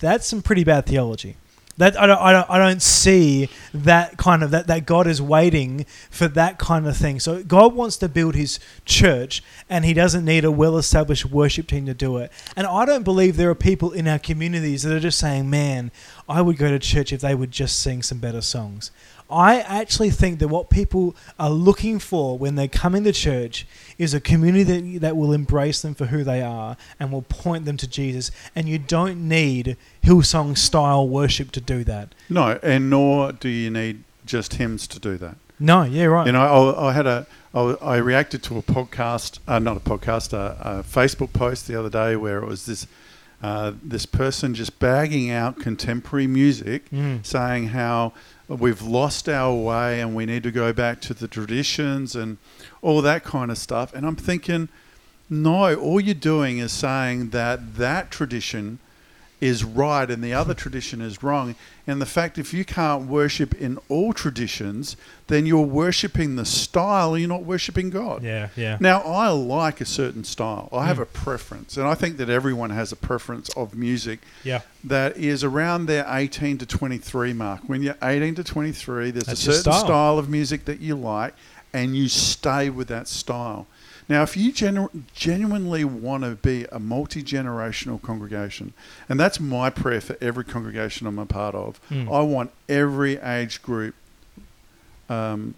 That's 0.00 0.26
some 0.26 0.42
pretty 0.42 0.64
bad 0.64 0.86
theology. 0.86 1.36
That 1.78 1.98
I 1.98 2.06
don't, 2.06 2.18
I 2.18 2.32
don't, 2.32 2.50
I 2.50 2.58
don't 2.58 2.82
see 2.82 3.48
that 3.72 4.18
kind 4.18 4.42
of 4.42 4.50
that, 4.50 4.66
that 4.66 4.84
God 4.84 5.06
is 5.06 5.22
waiting 5.22 5.86
for 6.10 6.28
that 6.28 6.58
kind 6.58 6.86
of 6.86 6.96
thing. 6.96 7.18
So 7.18 7.42
God 7.42 7.74
wants 7.74 7.96
to 7.98 8.10
build 8.10 8.34
His 8.34 8.60
church, 8.84 9.42
and 9.70 9.82
He 9.82 9.94
doesn't 9.94 10.24
need 10.24 10.44
a 10.44 10.50
well-established 10.50 11.24
worship 11.24 11.68
team 11.68 11.86
to 11.86 11.94
do 11.94 12.18
it. 12.18 12.30
And 12.56 12.66
I 12.66 12.84
don't 12.84 13.04
believe 13.04 13.38
there 13.38 13.48
are 13.48 13.54
people 13.54 13.92
in 13.92 14.06
our 14.06 14.18
communities 14.18 14.82
that 14.82 14.92
are 14.94 15.00
just 15.00 15.18
saying, 15.18 15.48
"Man, 15.48 15.90
I 16.28 16.42
would 16.42 16.58
go 16.58 16.68
to 16.68 16.78
church 16.78 17.10
if 17.10 17.22
they 17.22 17.34
would 17.34 17.50
just 17.50 17.80
sing 17.80 18.02
some 18.02 18.18
better 18.18 18.42
songs." 18.42 18.90
I 19.32 19.60
actually 19.60 20.10
think 20.10 20.38
that 20.40 20.48
what 20.48 20.70
people 20.70 21.16
are 21.38 21.50
looking 21.50 21.98
for 21.98 22.36
when 22.38 22.54
they 22.54 22.68
come 22.68 22.94
into 22.94 23.12
church 23.12 23.66
is 23.98 24.14
a 24.14 24.20
community 24.20 24.64
that, 24.64 25.00
that 25.00 25.16
will 25.16 25.32
embrace 25.32 25.80
them 25.82 25.94
for 25.94 26.06
who 26.06 26.22
they 26.24 26.42
are 26.42 26.76
and 27.00 27.10
will 27.10 27.22
point 27.22 27.64
them 27.64 27.76
to 27.78 27.86
Jesus. 27.88 28.30
And 28.54 28.68
you 28.68 28.78
don't 28.78 29.26
need 29.28 29.76
Hillsong 30.04 30.56
style 30.58 31.08
worship 31.08 31.50
to 31.52 31.60
do 31.60 31.84
that. 31.84 32.14
No, 32.28 32.58
and 32.62 32.90
nor 32.90 33.32
do 33.32 33.48
you 33.48 33.70
need 33.70 34.04
just 34.26 34.54
hymns 34.54 34.86
to 34.88 34.98
do 35.00 35.16
that. 35.18 35.36
No, 35.58 35.82
yeah, 35.84 36.04
right. 36.06 36.26
You 36.26 36.32
know, 36.32 36.42
I, 36.74 36.88
I 36.88 36.92
had 36.92 37.06
a, 37.06 37.26
I, 37.54 37.60
I 37.80 37.96
reacted 37.96 38.42
to 38.44 38.58
a 38.58 38.62
podcast, 38.62 39.38
uh, 39.46 39.58
not 39.58 39.76
a 39.76 39.80
podcast, 39.80 40.32
a, 40.32 40.56
a 40.60 40.82
Facebook 40.82 41.32
post 41.32 41.68
the 41.68 41.78
other 41.78 41.90
day 41.90 42.16
where 42.16 42.38
it 42.38 42.46
was 42.46 42.66
this, 42.66 42.86
uh, 43.42 43.72
this 43.82 44.06
person 44.06 44.54
just 44.54 44.78
bagging 44.78 45.30
out 45.30 45.58
contemporary 45.60 46.26
music, 46.26 46.88
Mm. 46.90 47.24
saying 47.24 47.68
how 47.68 48.12
we've 48.60 48.82
lost 48.82 49.28
our 49.28 49.54
way 49.54 50.00
and 50.00 50.14
we 50.14 50.26
need 50.26 50.42
to 50.42 50.50
go 50.50 50.72
back 50.72 51.00
to 51.02 51.14
the 51.14 51.28
traditions 51.28 52.14
and 52.14 52.38
all 52.80 53.02
that 53.02 53.24
kind 53.24 53.50
of 53.50 53.58
stuff. 53.58 53.94
And 53.94 54.06
I'm 54.06 54.16
thinking, 54.16 54.68
no, 55.30 55.74
all 55.74 56.00
you're 56.00 56.14
doing 56.14 56.58
is 56.58 56.72
saying 56.72 57.30
that 57.30 57.76
that 57.76 58.10
tradition 58.10 58.78
is 59.42 59.64
right 59.64 60.08
and 60.08 60.22
the 60.22 60.32
other 60.32 60.54
tradition 60.54 61.00
is 61.00 61.20
wrong. 61.20 61.56
And 61.84 62.00
the 62.00 62.06
fact 62.06 62.38
if 62.38 62.54
you 62.54 62.64
can't 62.64 63.08
worship 63.08 63.52
in 63.54 63.76
all 63.88 64.12
traditions, 64.12 64.96
then 65.26 65.46
you're 65.46 65.66
worshiping 65.66 66.36
the 66.36 66.44
style, 66.44 67.18
you're 67.18 67.28
not 67.28 67.42
worshiping 67.42 67.90
God. 67.90 68.22
Yeah, 68.22 68.50
yeah. 68.54 68.76
Now, 68.78 69.00
I 69.00 69.30
like 69.30 69.80
a 69.80 69.84
certain 69.84 70.22
style. 70.22 70.68
I 70.72 70.86
have 70.86 70.98
Mm. 70.98 71.02
a 71.02 71.06
preference, 71.06 71.76
and 71.76 71.88
I 71.88 71.94
think 71.96 72.18
that 72.18 72.30
everyone 72.30 72.70
has 72.70 72.92
a 72.92 72.96
preference 72.96 73.48
of 73.56 73.74
music 73.74 74.20
Yeah. 74.44 74.60
that 74.84 75.16
is 75.16 75.42
around 75.42 75.86
their 75.86 76.06
18 76.08 76.56
to 76.58 76.66
23 76.66 77.32
mark. 77.32 77.62
When 77.66 77.82
you're 77.82 77.96
18 78.00 78.36
to 78.36 78.44
23, 78.44 79.10
there's 79.10 79.24
That's 79.26 79.40
a 79.40 79.44
certain 79.52 79.60
style. 79.72 79.84
style. 79.86 80.18
of 80.20 80.28
music 80.28 80.66
that 80.66 80.80
you 80.80 80.94
like, 80.94 81.34
and 81.74 81.96
you 81.96 82.08
stay 82.08 82.70
with 82.70 82.86
that 82.88 83.08
style. 83.08 83.66
Now, 84.08 84.22
if 84.22 84.36
you 84.36 84.52
genu- 84.52 84.90
genuinely 85.14 85.84
want 85.84 86.24
to 86.24 86.34
be 86.36 86.66
a 86.72 86.78
multi 86.78 87.22
generational 87.22 88.00
congregation, 88.02 88.72
and 89.08 89.18
that's 89.18 89.38
my 89.40 89.70
prayer 89.70 90.00
for 90.00 90.16
every 90.20 90.44
congregation 90.44 91.06
I'm 91.06 91.18
a 91.18 91.26
part 91.26 91.54
of, 91.54 91.80
Mm. 91.90 92.12
I 92.12 92.20
want 92.22 92.50
every 92.68 93.16
age 93.18 93.62
group 93.62 93.94
um, 95.08 95.54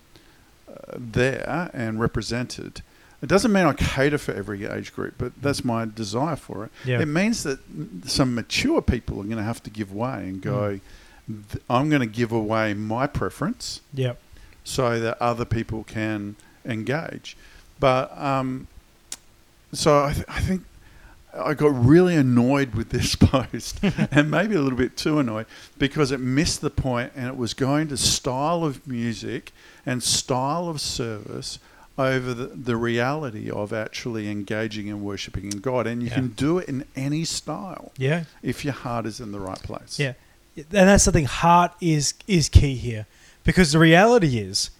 uh, 0.68 0.72
there 0.96 1.70
and 1.72 2.00
represented. 2.00 2.82
It 3.22 3.28
doesn't 3.28 3.52
mean 3.52 3.64
I 3.64 3.72
cater 3.72 4.18
for 4.18 4.32
every 4.32 4.64
age 4.66 4.92
group, 4.94 5.14
but 5.16 5.32
that's 5.40 5.64
my 5.64 5.86
desire 5.86 6.36
for 6.36 6.64
it. 6.64 6.70
Yeah. 6.84 7.00
It 7.00 7.06
means 7.06 7.42
that 7.44 7.58
some 8.06 8.34
mature 8.34 8.82
people 8.82 9.18
are 9.20 9.24
going 9.24 9.38
to 9.38 9.42
have 9.42 9.62
to 9.62 9.70
give 9.70 9.92
way 9.92 10.24
and 10.28 10.42
go, 10.42 10.80
"Th- 11.26 11.62
I'm 11.70 11.88
going 11.88 12.00
to 12.00 12.06
give 12.06 12.32
away 12.32 12.74
my 12.74 13.06
preference 13.06 13.80
Yep. 13.94 14.18
so 14.62 15.00
that 15.00 15.16
other 15.22 15.46
people 15.46 15.84
can 15.84 16.36
engage. 16.66 17.36
But 17.81 18.16
um, 18.19 18.66
so 19.73 20.04
I, 20.04 20.12
th- 20.12 20.26
I 20.28 20.40
think 20.40 20.62
I 21.37 21.54
got 21.54 21.73
really 21.85 22.14
annoyed 22.14 22.75
with 22.75 22.90
this 22.90 23.14
post 23.16 23.81
and 23.83 24.31
maybe 24.31 24.54
a 24.54 24.61
little 24.61 24.78
bit 24.78 24.97
too 24.97 25.19
annoyed 25.19 25.47
because 25.78 26.12
it 26.12 26.21
missed 26.21 26.61
the 26.61 26.71
point 26.71 27.12
and 27.16 27.26
it 27.26 27.37
was 27.37 27.54
going 27.54 27.88
to 27.88 27.97
style 27.97 28.64
of 28.64 28.87
music 28.87 29.52
and 29.85 30.02
style 30.02 30.69
of 30.69 30.81
service 30.81 31.59
over 31.99 32.35
the, 32.35 32.47
the 32.47 32.76
reality 32.76 33.49
of 33.50 33.73
actually 33.73 34.28
engaging 34.28 34.88
and 34.88 35.02
worshiping 35.02 35.45
in 35.52 35.61
God. 35.61 35.87
And 35.87 36.02
you 36.02 36.09
Yeah. 36.09 36.14
can 36.14 36.28
do 36.28 36.59
it 36.59 36.69
in 36.69 36.85
any 36.97 37.25
style 37.25 37.93
Yeah. 37.99 38.25
if 38.43 38.64
your 38.64 38.75
heart 38.75 39.07
is 39.07 39.21
in 39.21 39.31
the 39.33 39.38
right 39.40 39.62
place. 39.62 39.99
Yeah. 39.99 40.14
And 40.57 40.66
that's 40.71 41.04
the 41.04 41.12
thing. 41.12 41.25
Heart 41.25 41.73
is 41.81 42.14
is 42.28 42.49
key 42.49 42.76
here, 42.76 43.07
because 43.43 43.73
the 43.73 43.78
reality 43.81 44.38
is, 44.38 44.71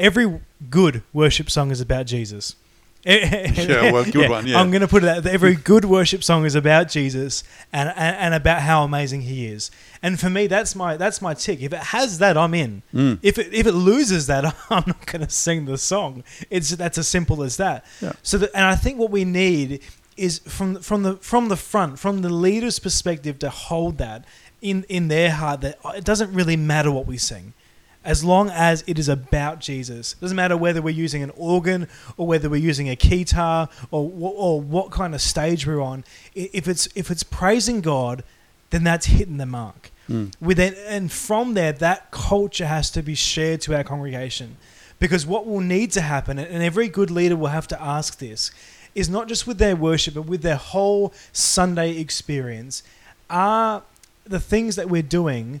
every 0.00 0.40
good 0.68 1.02
worship 1.12 1.50
song 1.50 1.70
is 1.70 1.80
about 1.80 2.06
Jesus. 2.06 2.56
Yeah, 3.06 3.92
well, 3.92 4.04
good 4.04 4.28
one, 4.28 4.46
yeah. 4.46 4.60
I'm 4.60 4.70
going 4.70 4.82
to 4.82 4.88
put 4.88 5.04
it 5.04 5.22
that 5.22 5.26
every 5.26 5.54
good 5.54 5.86
worship 5.86 6.22
song 6.22 6.44
is 6.44 6.54
about 6.54 6.90
Jesus 6.90 7.42
and, 7.72 7.88
and 7.96 8.16
and 8.16 8.34
about 8.34 8.60
how 8.60 8.84
amazing 8.84 9.22
He 9.22 9.46
is. 9.46 9.70
And 10.02 10.20
for 10.20 10.28
me, 10.28 10.46
that's 10.46 10.76
my 10.76 10.98
that's 10.98 11.22
my 11.22 11.32
tick. 11.32 11.62
If 11.62 11.72
it 11.72 11.78
has 11.78 12.18
that, 12.18 12.36
I'm 12.36 12.52
in. 12.52 12.82
Mm. 12.92 13.18
If 13.22 13.38
it 13.38 13.54
if 13.54 13.66
it 13.66 13.72
loses 13.72 14.26
that, 14.26 14.44
I'm 14.70 14.84
not 14.86 15.06
going 15.06 15.24
to 15.24 15.30
sing 15.30 15.64
the 15.64 15.78
song. 15.78 16.24
It's 16.50 16.70
that's 16.70 16.98
as 16.98 17.08
simple 17.08 17.42
as 17.42 17.56
that. 17.56 17.86
Yeah. 18.02 18.12
So 18.22 18.36
that, 18.36 18.50
and 18.54 18.66
I 18.66 18.74
think 18.74 18.98
what 18.98 19.10
we 19.10 19.24
need 19.24 19.80
is 20.18 20.40
from 20.40 20.76
from 20.82 21.02
the 21.02 21.16
from 21.16 21.48
the 21.48 21.56
front, 21.56 21.98
from 21.98 22.20
the 22.20 22.28
leader's 22.28 22.78
perspective, 22.78 23.38
to 23.38 23.48
hold 23.48 23.96
that 23.96 24.26
in 24.60 24.84
in 24.90 25.08
their 25.08 25.30
heart 25.30 25.62
that 25.62 25.78
it 25.94 26.04
doesn't 26.04 26.34
really 26.34 26.56
matter 26.56 26.90
what 26.90 27.06
we 27.06 27.16
sing. 27.16 27.54
As 28.02 28.24
long 28.24 28.48
as 28.48 28.82
it 28.86 28.98
is 28.98 29.10
about 29.10 29.60
Jesus, 29.60 30.14
it 30.14 30.20
doesn't 30.20 30.36
matter 30.36 30.56
whether 30.56 30.80
we're 30.80 30.90
using 30.90 31.22
an 31.22 31.32
organ 31.36 31.86
or 32.16 32.26
whether 32.26 32.48
we're 32.48 32.56
using 32.56 32.88
a 32.88 32.96
guitar 32.96 33.68
or 33.90 34.10
or 34.14 34.60
what 34.60 34.90
kind 34.90 35.14
of 35.14 35.20
stage 35.20 35.66
we're 35.66 35.82
on. 35.82 36.04
If 36.34 36.66
it's 36.66 36.88
if 36.94 37.10
it's 37.10 37.22
praising 37.22 37.82
God, 37.82 38.24
then 38.70 38.84
that's 38.84 39.06
hitting 39.06 39.36
the 39.36 39.44
mark. 39.44 39.90
Mm. 40.08 40.32
With 40.40 40.58
it, 40.58 40.78
and 40.88 41.12
from 41.12 41.54
there, 41.54 41.72
that 41.72 42.10
culture 42.10 42.66
has 42.66 42.90
to 42.92 43.02
be 43.02 43.14
shared 43.14 43.60
to 43.62 43.76
our 43.76 43.84
congregation, 43.84 44.56
because 44.98 45.26
what 45.26 45.46
will 45.46 45.60
need 45.60 45.92
to 45.92 46.00
happen, 46.00 46.38
and 46.38 46.62
every 46.62 46.88
good 46.88 47.10
leader 47.10 47.36
will 47.36 47.48
have 47.48 47.68
to 47.68 47.80
ask 47.80 48.18
this, 48.18 48.50
is 48.94 49.08
not 49.08 49.28
just 49.28 49.46
with 49.46 49.58
their 49.58 49.76
worship, 49.76 50.14
but 50.14 50.22
with 50.22 50.42
their 50.42 50.56
whole 50.56 51.12
Sunday 51.32 51.98
experience. 51.98 52.82
Are 53.28 53.82
the 54.24 54.40
things 54.40 54.76
that 54.76 54.88
we're 54.88 55.02
doing 55.02 55.60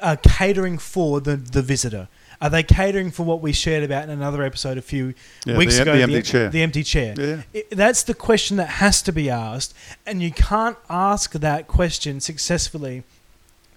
uh, 0.00 0.16
catering 0.22 0.78
for 0.78 1.20
the 1.20 1.36
the 1.36 1.62
visitor? 1.62 2.08
Are 2.40 2.48
they 2.48 2.62
catering 2.62 3.10
for 3.10 3.22
what 3.24 3.42
we 3.42 3.52
shared 3.52 3.82
about 3.84 4.04
in 4.04 4.10
another 4.10 4.42
episode 4.42 4.78
a 4.78 4.82
few 4.82 5.12
Yeah, 5.44 5.58
weeks 5.58 5.76
the, 5.76 5.82
ago? 5.82 5.94
the 5.96 6.02
empty 6.02 6.22
chair. 6.22 6.48
The 6.48 6.62
empty 6.62 6.82
chair. 6.82 7.14
yeah. 7.18 7.42
It, 7.52 7.70
that's 7.70 8.02
the 8.02 8.14
question 8.14 8.56
that 8.56 8.68
has 8.68 9.02
to 9.02 9.12
be 9.12 9.28
asked, 9.28 9.74
and 10.06 10.22
you 10.22 10.30
can't 10.30 10.78
ask 10.88 11.32
that 11.32 11.66
question 11.68 12.18
successfully 12.20 13.02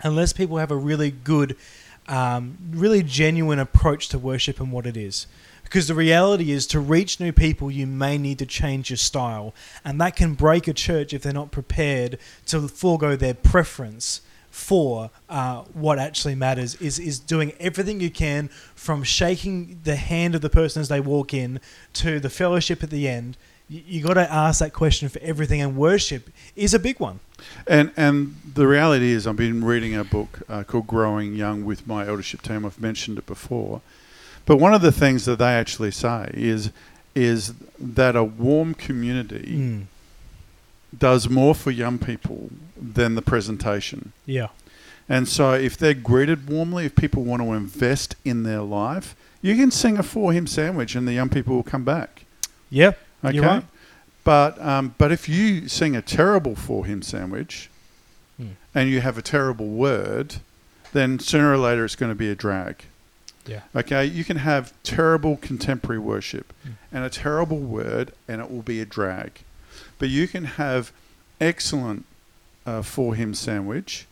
unless 0.01 0.31
people 0.31 0.57
have 0.57 0.71
a 0.71 0.77
really 0.77 1.11
good, 1.11 1.57
um, 2.07 2.57
really 2.71 3.03
genuine 3.03 3.59
approach 3.59 4.07
to 4.09 4.17
worship 4.19 4.59
and 4.61 4.71
what 4.71 4.85
it 4.85 4.95
is. 4.95 5.27
Because 5.63 5.87
the 5.87 5.95
reality 5.95 6.51
is, 6.51 6.67
to 6.67 6.79
reach 6.79 7.19
new 7.19 7.31
people, 7.33 7.71
you 7.71 7.87
may 7.87 8.17
need 8.17 8.39
to 8.39 8.45
change 8.45 8.89
your 8.91 8.97
style, 8.97 9.53
and 9.83 9.99
that 9.99 10.15
can 10.15 10.35
break 10.35 10.67
a 10.69 10.73
church 10.73 11.13
if 11.13 11.21
they're 11.23 11.33
not 11.33 11.51
prepared 11.51 12.17
to 12.45 12.67
forego 12.69 13.15
their 13.17 13.33
preference 13.33 14.21
for 14.53 15.09
uh, 15.29 15.63
what 15.73 15.97
actually 15.97 16.35
matters. 16.35 16.75
Is 16.75 16.99
is 16.99 17.17
doing 17.17 17.53
everything 17.59 17.99
you 17.99 18.11
can 18.11 18.49
from 18.75 19.01
shaking 19.01 19.79
the 19.83 19.95
hand 19.95 20.35
of 20.35 20.41
the 20.41 20.49
person 20.49 20.79
as 20.79 20.89
they 20.89 20.99
walk 20.99 21.33
in 21.33 21.59
to 21.93 22.19
the 22.19 22.29
fellowship 22.29 22.83
at 22.83 22.91
the 22.91 23.07
end. 23.07 23.35
You, 23.67 23.81
you 23.85 24.03
got 24.03 24.13
to 24.13 24.31
ask 24.31 24.59
that 24.59 24.71
question 24.71 25.09
for 25.09 25.19
everything, 25.23 25.59
and 25.59 25.75
worship 25.75 26.29
is 26.55 26.75
a 26.75 26.79
big 26.79 26.99
one. 26.99 27.19
And 27.65 27.91
and 27.97 28.35
the 28.53 28.67
reality 28.67 29.11
is, 29.11 29.25
I've 29.25 29.35
been 29.35 29.63
reading 29.65 29.95
a 29.95 30.03
book 30.03 30.41
uh, 30.47 30.63
called 30.63 30.85
Growing 30.85 31.33
Young 31.35 31.65
with 31.65 31.87
my 31.87 32.05
eldership 32.07 32.43
team. 32.43 32.63
I've 32.63 32.79
mentioned 32.79 33.17
it 33.17 33.25
before, 33.25 33.81
but 34.45 34.57
one 34.57 34.75
of 34.75 34.83
the 34.83 34.91
things 34.91 35.25
that 35.25 35.39
they 35.39 35.53
actually 35.53 35.91
say 35.91 36.29
is 36.35 36.69
is 37.15 37.53
that 37.79 38.15
a 38.15 38.23
warm 38.23 38.75
community 38.75 39.57
Mm. 39.57 39.85
Does 40.97 41.29
more 41.29 41.55
for 41.55 41.71
young 41.71 41.97
people 41.97 42.49
than 42.79 43.15
the 43.15 43.21
presentation. 43.21 44.11
Yeah. 44.25 44.47
And 45.09 45.27
so, 45.27 45.53
if 45.53 45.77
they're 45.77 45.93
greeted 45.93 46.49
warmly, 46.49 46.85
if 46.85 46.95
people 46.95 47.23
want 47.23 47.41
to 47.41 47.51
invest 47.53 48.15
in 48.23 48.43
their 48.43 48.61
life, 48.61 49.15
you 49.41 49.55
can 49.55 49.69
sing 49.71 49.97
a 49.97 50.03
four 50.03 50.31
hymn 50.33 50.47
sandwich, 50.47 50.95
and 50.95 51.07
the 51.07 51.13
young 51.13 51.29
people 51.29 51.55
will 51.55 51.63
come 51.63 51.83
back. 51.83 52.23
Yeah. 52.69 52.93
Okay. 53.23 53.39
Right. 53.39 53.65
But 54.23 54.61
um, 54.61 54.95
but 54.97 55.11
if 55.11 55.27
you 55.27 55.67
sing 55.67 55.95
a 55.95 56.01
terrible 56.01 56.55
four 56.55 56.85
hymn 56.85 57.01
sandwich, 57.01 57.69
Hmm. 58.37 58.47
and 58.73 58.89
you 58.89 59.01
have 59.01 59.17
a 59.17 59.21
terrible 59.21 59.67
word, 59.67 60.37
then 60.91 61.19
sooner 61.19 61.51
or 61.51 61.57
later 61.57 61.85
it's 61.85 61.95
going 61.95 62.11
to 62.11 62.15
be 62.15 62.29
a 62.31 62.35
drag. 62.35 62.85
Yeah. 63.45 63.61
Okay. 63.75 64.05
You 64.05 64.23
can 64.23 64.37
have 64.37 64.73
terrible 64.83 65.35
contemporary 65.37 65.99
worship 65.99 66.53
Hmm. 66.63 66.71
and 66.91 67.03
a 67.03 67.09
terrible 67.09 67.59
word, 67.59 68.13
and 68.27 68.41
it 68.41 68.49
will 68.49 68.61
be 68.63 68.79
a 68.79 68.85
drag. 68.85 69.41
But 70.03 70.09
you 70.09 70.27
can 70.27 70.43
have 70.43 70.91
excellent 71.39 72.03
uh, 72.65 72.81
four 72.81 73.15
hymn 73.15 73.33
sandwich 73.33 74.05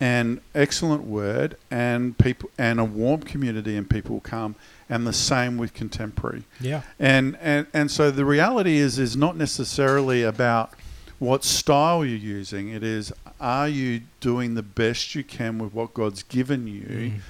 and 0.00 0.40
excellent 0.54 1.02
word 1.02 1.58
and 1.70 2.16
people 2.16 2.48
and 2.56 2.80
a 2.80 2.84
warm 2.86 3.20
community 3.20 3.76
and 3.76 3.88
people 3.90 4.20
come 4.20 4.54
and 4.88 5.06
the 5.06 5.12
same 5.12 5.58
with 5.58 5.74
contemporary 5.74 6.44
Yeah. 6.58 6.80
and 6.98 7.36
and 7.42 7.66
and 7.74 7.90
so 7.90 8.10
the 8.10 8.24
reality 8.24 8.78
is 8.78 8.98
is 8.98 9.14
not 9.14 9.36
necessarily 9.36 10.22
about 10.22 10.72
what 11.18 11.44
style 11.44 12.02
you're 12.02 12.16
using 12.16 12.70
it 12.70 12.82
is 12.82 13.12
are 13.38 13.68
you 13.68 14.00
doing 14.20 14.54
the 14.54 14.62
best 14.62 15.14
you 15.14 15.22
can 15.22 15.58
with 15.58 15.74
what 15.74 15.92
God's 15.92 16.22
given 16.22 16.66
you 16.66 16.82
Mm. 16.82 17.20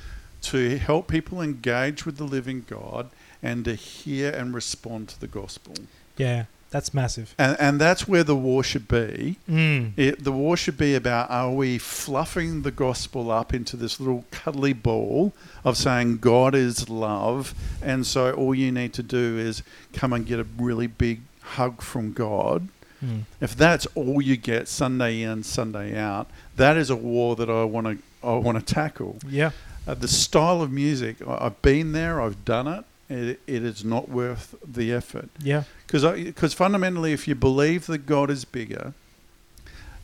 to 0.42 0.78
help 0.78 1.08
people 1.08 1.40
engage 1.42 2.06
with 2.06 2.18
the 2.18 2.24
living 2.36 2.64
God 2.68 3.10
and 3.42 3.64
to 3.64 3.74
hear 3.74 4.30
and 4.30 4.54
respond 4.54 5.08
to 5.08 5.18
the 5.20 5.26
gospel 5.26 5.74
Yeah. 6.16 6.44
That's 6.70 6.94
massive. 6.94 7.34
and 7.36 7.56
and 7.60 7.80
that's 7.80 8.06
where 8.06 8.22
the 8.24 8.36
war 8.36 8.62
should 8.62 8.86
be 8.86 9.36
Mm. 9.48 9.92
it, 9.96 10.22
the 10.22 10.30
war 10.32 10.56
should 10.56 10.78
be 10.78 10.94
about 10.94 11.28
are 11.30 11.50
we 11.50 11.78
fluffing 11.78 12.62
the 12.62 12.70
gospel 12.70 13.30
up 13.30 13.52
into 13.52 13.76
this 13.76 13.98
little 13.98 14.24
cuddly 14.30 14.72
ball 14.72 15.32
of 15.64 15.76
saying 15.76 16.18
God 16.18 16.54
is 16.54 16.88
love, 16.88 17.54
and 17.82 18.06
so 18.06 18.32
all 18.32 18.54
you 18.54 18.70
need 18.70 18.92
to 18.94 19.02
do 19.02 19.36
is 19.38 19.62
come 19.92 20.12
and 20.12 20.24
get 20.26 20.38
a 20.38 20.46
really 20.58 20.86
big 20.86 21.22
hug 21.42 21.82
from 21.82 22.12
God. 22.12 22.68
Mm. 23.04 23.22
If 23.40 23.56
that's 23.56 23.86
all 23.96 24.20
you 24.22 24.36
get 24.36 24.68
Sunday 24.68 25.22
in, 25.22 25.42
Sunday 25.42 25.98
out, 25.98 26.28
that 26.56 26.76
is 26.76 26.88
a 26.90 26.96
war 26.96 27.34
that 27.36 27.50
I 27.50 27.64
want 27.64 27.86
to 27.88 27.98
I 28.22 28.34
want 28.34 28.58
to 28.58 28.74
tackle. 28.74 29.18
Yeah. 29.28 29.50
Uh, 29.88 29.94
the 29.94 30.06
style 30.06 30.60
of 30.62 30.70
music, 30.70 31.16
I- 31.26 31.46
I've 31.46 31.62
been 31.62 31.92
there, 31.92 32.20
I've 32.20 32.44
done 32.44 32.68
it. 32.68 32.84
It, 33.10 33.40
it 33.46 33.64
is 33.64 33.84
not 33.84 34.08
worth 34.08 34.54
the 34.64 34.92
effort. 34.92 35.28
Yeah. 35.42 35.64
Because 35.86 36.54
fundamentally, 36.54 37.12
if 37.12 37.26
you 37.26 37.34
believe 37.34 37.86
that 37.86 38.06
God 38.06 38.30
is 38.30 38.44
bigger, 38.44 38.94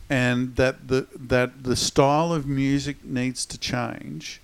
and 0.09 0.55
that 0.55 0.87
the 0.87 1.07
that 1.17 1.63
the 1.63 1.75
style 1.75 2.31
of 2.33 2.45
music 2.45 3.03
needs 3.03 3.45
to 3.45 3.57
change, 3.57 4.41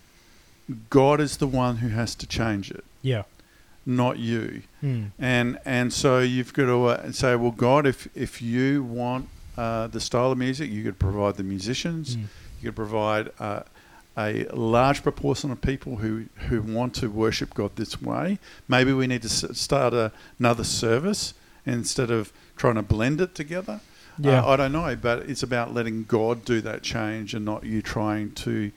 God 0.89 1.19
is 1.21 1.37
the 1.37 1.47
one 1.47 1.77
who 1.77 1.89
has 1.89 2.15
to 2.15 2.27
change 2.27 2.71
it, 2.71 2.83
Yeah. 3.01 3.23
not 3.85 4.17
you. 4.19 4.63
Mm. 4.81 5.11
And 5.19 5.59
and 5.65 5.91
so 5.93 6.19
you've 6.19 6.53
got 6.53 6.65
to 6.65 6.85
uh, 6.85 7.11
say, 7.11 7.35
well, 7.35 7.51
God, 7.51 7.85
if 7.85 8.07
if 8.15 8.41
you 8.41 8.83
want 8.83 9.27
uh, 9.57 9.87
the 9.87 9.99
style 9.99 10.31
of 10.31 10.37
music, 10.37 10.69
you 10.71 10.83
could 10.83 10.99
provide 10.99 11.35
the 11.35 11.43
musicians, 11.43 12.15
Mm. 12.15 12.21
you 12.61 12.69
could 12.71 12.75
provide 12.75 13.31
uh, 13.39 13.61
a 14.17 14.45
large 14.53 15.01
proportion 15.03 15.51
of 15.51 15.61
people 15.61 15.97
who, 15.97 16.25
who 16.49 16.61
want 16.61 16.93
to 16.95 17.09
worship 17.09 17.53
God 17.53 17.75
this 17.75 18.01
way. 18.01 18.37
Maybe 18.67 18.93
we 18.93 19.07
need 19.07 19.23
to 19.23 19.29
start 19.29 19.93
a, 19.93 20.11
another 20.39 20.63
service 20.63 21.33
instead 21.65 22.11
of 22.11 22.31
trying 22.55 22.75
to 22.75 22.81
blend 22.83 23.21
it 23.21 23.33
together. 23.35 23.79
Yeah. 24.19 24.43
Uh, 24.43 24.49
I 24.49 24.55
don't 24.57 24.71
know, 24.71 24.95
but 24.95 25.23
it's 25.29 25.41
about 25.41 25.73
letting 25.73 26.03
God 26.03 26.45
do 26.45 26.61
that 26.61 26.83
change 26.83 27.33
and 27.33 27.43
not 27.43 27.63
you 27.63 27.81
trying 27.81 28.31
to 28.33 28.71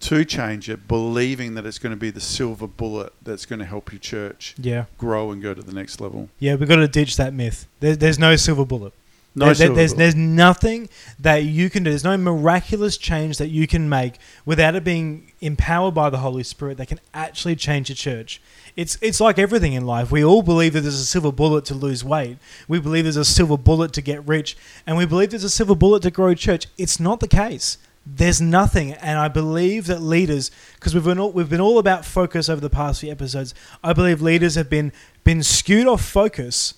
to 0.00 0.24
change 0.24 0.68
it, 0.68 0.86
believing 0.88 1.54
that 1.54 1.64
it's 1.64 1.78
going 1.78 1.92
to 1.94 1.96
be 1.96 2.10
the 2.10 2.20
silver 2.20 2.66
bullet 2.66 3.12
that's 3.22 3.46
going 3.46 3.60
to 3.60 3.64
help 3.64 3.90
your 3.92 4.00
church 4.00 4.54
Yeah. 4.58 4.84
grow 4.98 5.30
and 5.30 5.40
go 5.40 5.54
to 5.54 5.62
the 5.62 5.72
next 5.72 5.98
level. 6.00 6.28
Yeah. 6.40 6.56
We've 6.56 6.68
got 6.68 6.76
to 6.76 6.88
ditch 6.88 7.16
that 7.16 7.32
myth. 7.32 7.66
There, 7.80 7.96
there's 7.96 8.18
no 8.18 8.36
silver 8.36 8.66
bullet. 8.66 8.92
No 9.38 9.54
There- 9.54 9.68
there's 9.74 9.94
there's 9.94 10.14
nothing 10.14 10.88
that 11.18 11.44
you 11.44 11.70
can 11.70 11.84
do. 11.84 11.90
There's 11.90 12.04
no 12.04 12.16
miraculous 12.16 12.96
change 12.96 13.38
that 13.38 13.48
you 13.48 13.66
can 13.66 13.88
make 13.88 14.14
without 14.44 14.74
it 14.74 14.84
being 14.84 15.32
empowered 15.40 15.94
by 15.94 16.10
the 16.10 16.18
Holy 16.18 16.42
Spirit 16.42 16.76
that 16.78 16.88
can 16.88 17.00
actually 17.14 17.56
change 17.56 17.90
a 17.90 17.94
church. 17.94 18.40
It's 18.76 18.98
it's 19.00 19.20
like 19.20 19.38
everything 19.38 19.72
in 19.72 19.84
life. 19.86 20.10
We 20.10 20.24
all 20.24 20.42
believe 20.42 20.72
that 20.74 20.82
there's 20.82 21.00
a 21.00 21.04
silver 21.04 21.32
bullet 21.32 21.64
to 21.66 21.74
lose 21.74 22.04
weight. 22.04 22.38
We 22.68 22.78
believe 22.80 23.04
there's 23.04 23.16
a 23.16 23.24
silver 23.24 23.56
bullet 23.56 23.92
to 23.94 24.02
get 24.02 24.26
rich, 24.26 24.56
and 24.86 24.96
we 24.96 25.06
believe 25.06 25.30
there's 25.30 25.44
a 25.44 25.50
silver 25.50 25.74
bullet 25.74 26.02
to 26.02 26.10
grow 26.10 26.28
a 26.28 26.34
church. 26.34 26.66
It's 26.76 26.98
not 27.00 27.20
the 27.20 27.28
case. 27.28 27.78
There's 28.10 28.40
nothing, 28.40 28.94
and 28.94 29.18
I 29.18 29.28
believe 29.28 29.86
that 29.86 30.00
leaders, 30.00 30.50
because 30.76 30.94
we've 30.94 31.04
been 31.04 31.18
all, 31.18 31.30
we've 31.30 31.50
been 31.50 31.60
all 31.60 31.78
about 31.78 32.06
focus 32.06 32.48
over 32.48 32.60
the 32.60 32.70
past 32.70 33.00
few 33.02 33.10
episodes. 33.10 33.52
I 33.84 33.92
believe 33.92 34.22
leaders 34.22 34.54
have 34.54 34.70
been 34.70 34.92
been 35.24 35.42
skewed 35.42 35.86
off 35.86 36.02
focus 36.02 36.72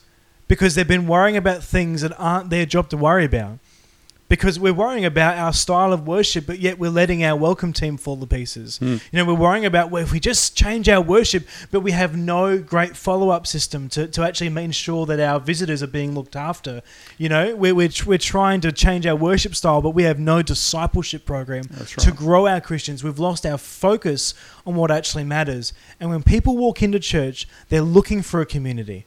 because 0.50 0.74
they've 0.74 0.88
been 0.88 1.06
worrying 1.06 1.36
about 1.36 1.62
things 1.62 2.00
that 2.00 2.12
aren't 2.18 2.50
their 2.50 2.66
job 2.66 2.88
to 2.88 2.96
worry 2.96 3.24
about. 3.24 3.60
Because 4.28 4.58
we're 4.58 4.74
worrying 4.74 5.04
about 5.04 5.38
our 5.38 5.52
style 5.52 5.92
of 5.92 6.08
worship, 6.08 6.44
but 6.44 6.58
yet 6.58 6.76
we're 6.76 6.90
letting 6.90 7.22
our 7.22 7.36
welcome 7.36 7.72
team 7.72 7.96
fall 7.96 8.16
to 8.16 8.26
pieces. 8.26 8.78
Hmm. 8.78 8.96
You 9.12 9.18
know, 9.18 9.24
we're 9.26 9.34
worrying 9.34 9.64
about 9.64 9.92
well, 9.92 10.02
if 10.02 10.10
we 10.10 10.18
just 10.18 10.56
change 10.56 10.88
our 10.88 11.00
worship, 11.00 11.46
but 11.70 11.80
we 11.80 11.92
have 11.92 12.16
no 12.16 12.58
great 12.58 12.96
follow 12.96 13.30
up 13.30 13.46
system 13.46 13.88
to, 13.90 14.08
to 14.08 14.22
actually 14.24 14.48
ensure 14.48 15.06
that 15.06 15.20
our 15.20 15.38
visitors 15.38 15.84
are 15.84 15.88
being 15.88 16.16
looked 16.16 16.34
after. 16.34 16.82
You 17.16 17.28
know, 17.28 17.54
we're, 17.54 17.74
we're, 17.74 17.90
we're 18.04 18.18
trying 18.18 18.60
to 18.62 18.72
change 18.72 19.06
our 19.06 19.16
worship 19.16 19.54
style, 19.54 19.80
but 19.80 19.90
we 19.90 20.02
have 20.02 20.18
no 20.18 20.42
discipleship 20.42 21.24
program 21.24 21.62
That's 21.70 21.94
to 21.94 22.10
grow 22.10 22.48
our 22.48 22.60
Christians. 22.60 23.04
We've 23.04 23.20
lost 23.20 23.46
our 23.46 23.58
focus 23.58 24.34
on 24.66 24.74
what 24.74 24.90
actually 24.90 25.24
matters. 25.24 25.72
And 26.00 26.10
when 26.10 26.24
people 26.24 26.56
walk 26.56 26.82
into 26.82 26.98
church, 26.98 27.46
they're 27.68 27.82
looking 27.82 28.20
for 28.20 28.40
a 28.40 28.46
community. 28.46 29.06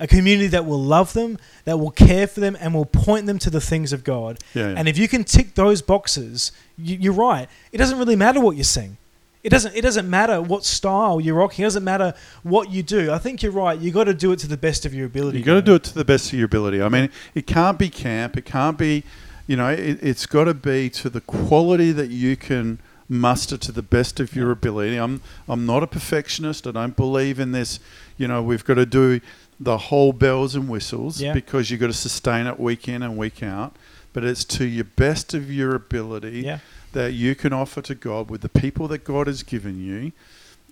A 0.00 0.06
community 0.06 0.48
that 0.48 0.66
will 0.66 0.82
love 0.82 1.12
them, 1.12 1.38
that 1.64 1.78
will 1.78 1.90
care 1.90 2.26
for 2.26 2.40
them, 2.40 2.56
and 2.58 2.74
will 2.74 2.86
point 2.86 3.26
them 3.26 3.38
to 3.38 3.50
the 3.50 3.60
things 3.60 3.92
of 3.92 4.02
God. 4.02 4.38
Yeah, 4.54 4.70
yeah. 4.70 4.74
And 4.78 4.88
if 4.88 4.98
you 4.98 5.06
can 5.06 5.22
tick 5.22 5.54
those 5.54 5.82
boxes, 5.82 6.50
you, 6.76 6.96
you're 6.96 7.12
right. 7.12 7.48
It 7.70 7.78
doesn't 7.78 7.98
really 7.98 8.16
matter 8.16 8.40
what 8.40 8.56
you 8.56 8.64
sing. 8.64 8.96
It 9.42 9.50
doesn't. 9.50 9.74
It 9.74 9.82
doesn't 9.82 10.08
matter 10.08 10.42
what 10.42 10.64
style 10.64 11.20
you're 11.20 11.34
rocking. 11.34 11.62
It 11.62 11.66
doesn't 11.66 11.84
matter 11.84 12.14
what 12.42 12.70
you 12.70 12.82
do. 12.82 13.10
I 13.10 13.18
think 13.18 13.42
you're 13.42 13.52
right. 13.52 13.78
You've 13.78 13.94
got 13.94 14.04
to 14.04 14.14
do 14.14 14.32
it 14.32 14.38
to 14.40 14.48
the 14.48 14.58
best 14.58 14.84
of 14.84 14.92
your 14.92 15.06
ability. 15.06 15.38
You've 15.38 15.46
got 15.46 15.54
to 15.54 15.62
do 15.62 15.74
it 15.76 15.84
to 15.84 15.94
the 15.94 16.04
best 16.04 16.32
of 16.32 16.38
your 16.38 16.46
ability. 16.46 16.82
I 16.82 16.88
mean, 16.88 17.10
it 17.34 17.46
can't 17.46 17.78
be 17.78 17.88
camp. 17.88 18.36
It 18.36 18.44
can't 18.44 18.76
be, 18.76 19.02
you 19.46 19.56
know, 19.56 19.70
it, 19.70 19.98
it's 20.02 20.26
got 20.26 20.44
to 20.44 20.52
be 20.52 20.90
to 20.90 21.08
the 21.08 21.22
quality 21.22 21.90
that 21.92 22.10
you 22.10 22.36
can 22.36 22.80
muster 23.08 23.56
to 23.56 23.72
the 23.72 23.82
best 23.82 24.20
of 24.20 24.36
your 24.36 24.50
ability. 24.50 24.96
I'm 24.96 25.22
I'm 25.48 25.64
not 25.64 25.82
a 25.82 25.86
perfectionist. 25.86 26.66
I 26.66 26.72
don't 26.72 26.96
believe 26.96 27.40
in 27.40 27.52
this. 27.52 27.80
You 28.18 28.28
know, 28.28 28.42
we've 28.42 28.64
got 28.64 28.74
to 28.74 28.86
do 28.86 29.20
the 29.62 29.76
whole 29.76 30.12
bells 30.14 30.54
and 30.54 30.68
whistles 30.68 31.20
Yeah. 31.20 31.34
because 31.34 31.70
you've 31.70 31.80
got 31.80 31.88
to 31.88 31.92
sustain 31.92 32.46
it 32.46 32.58
week 32.58 32.88
in 32.88 33.02
and 33.02 33.16
week 33.18 33.42
out. 33.42 33.76
But 34.14 34.24
it's 34.24 34.44
to 34.46 34.64
your 34.64 34.84
best 34.84 35.34
of 35.34 35.52
your 35.52 35.74
ability 35.74 36.40
Yeah. 36.40 36.58
that 36.92 37.12
you 37.12 37.34
can 37.34 37.52
offer 37.52 37.82
to 37.82 37.94
God 37.94 38.30
with 38.30 38.40
the 38.40 38.48
people 38.48 38.88
that 38.88 39.04
God 39.04 39.26
has 39.26 39.42
given 39.42 39.78
you 39.84 40.12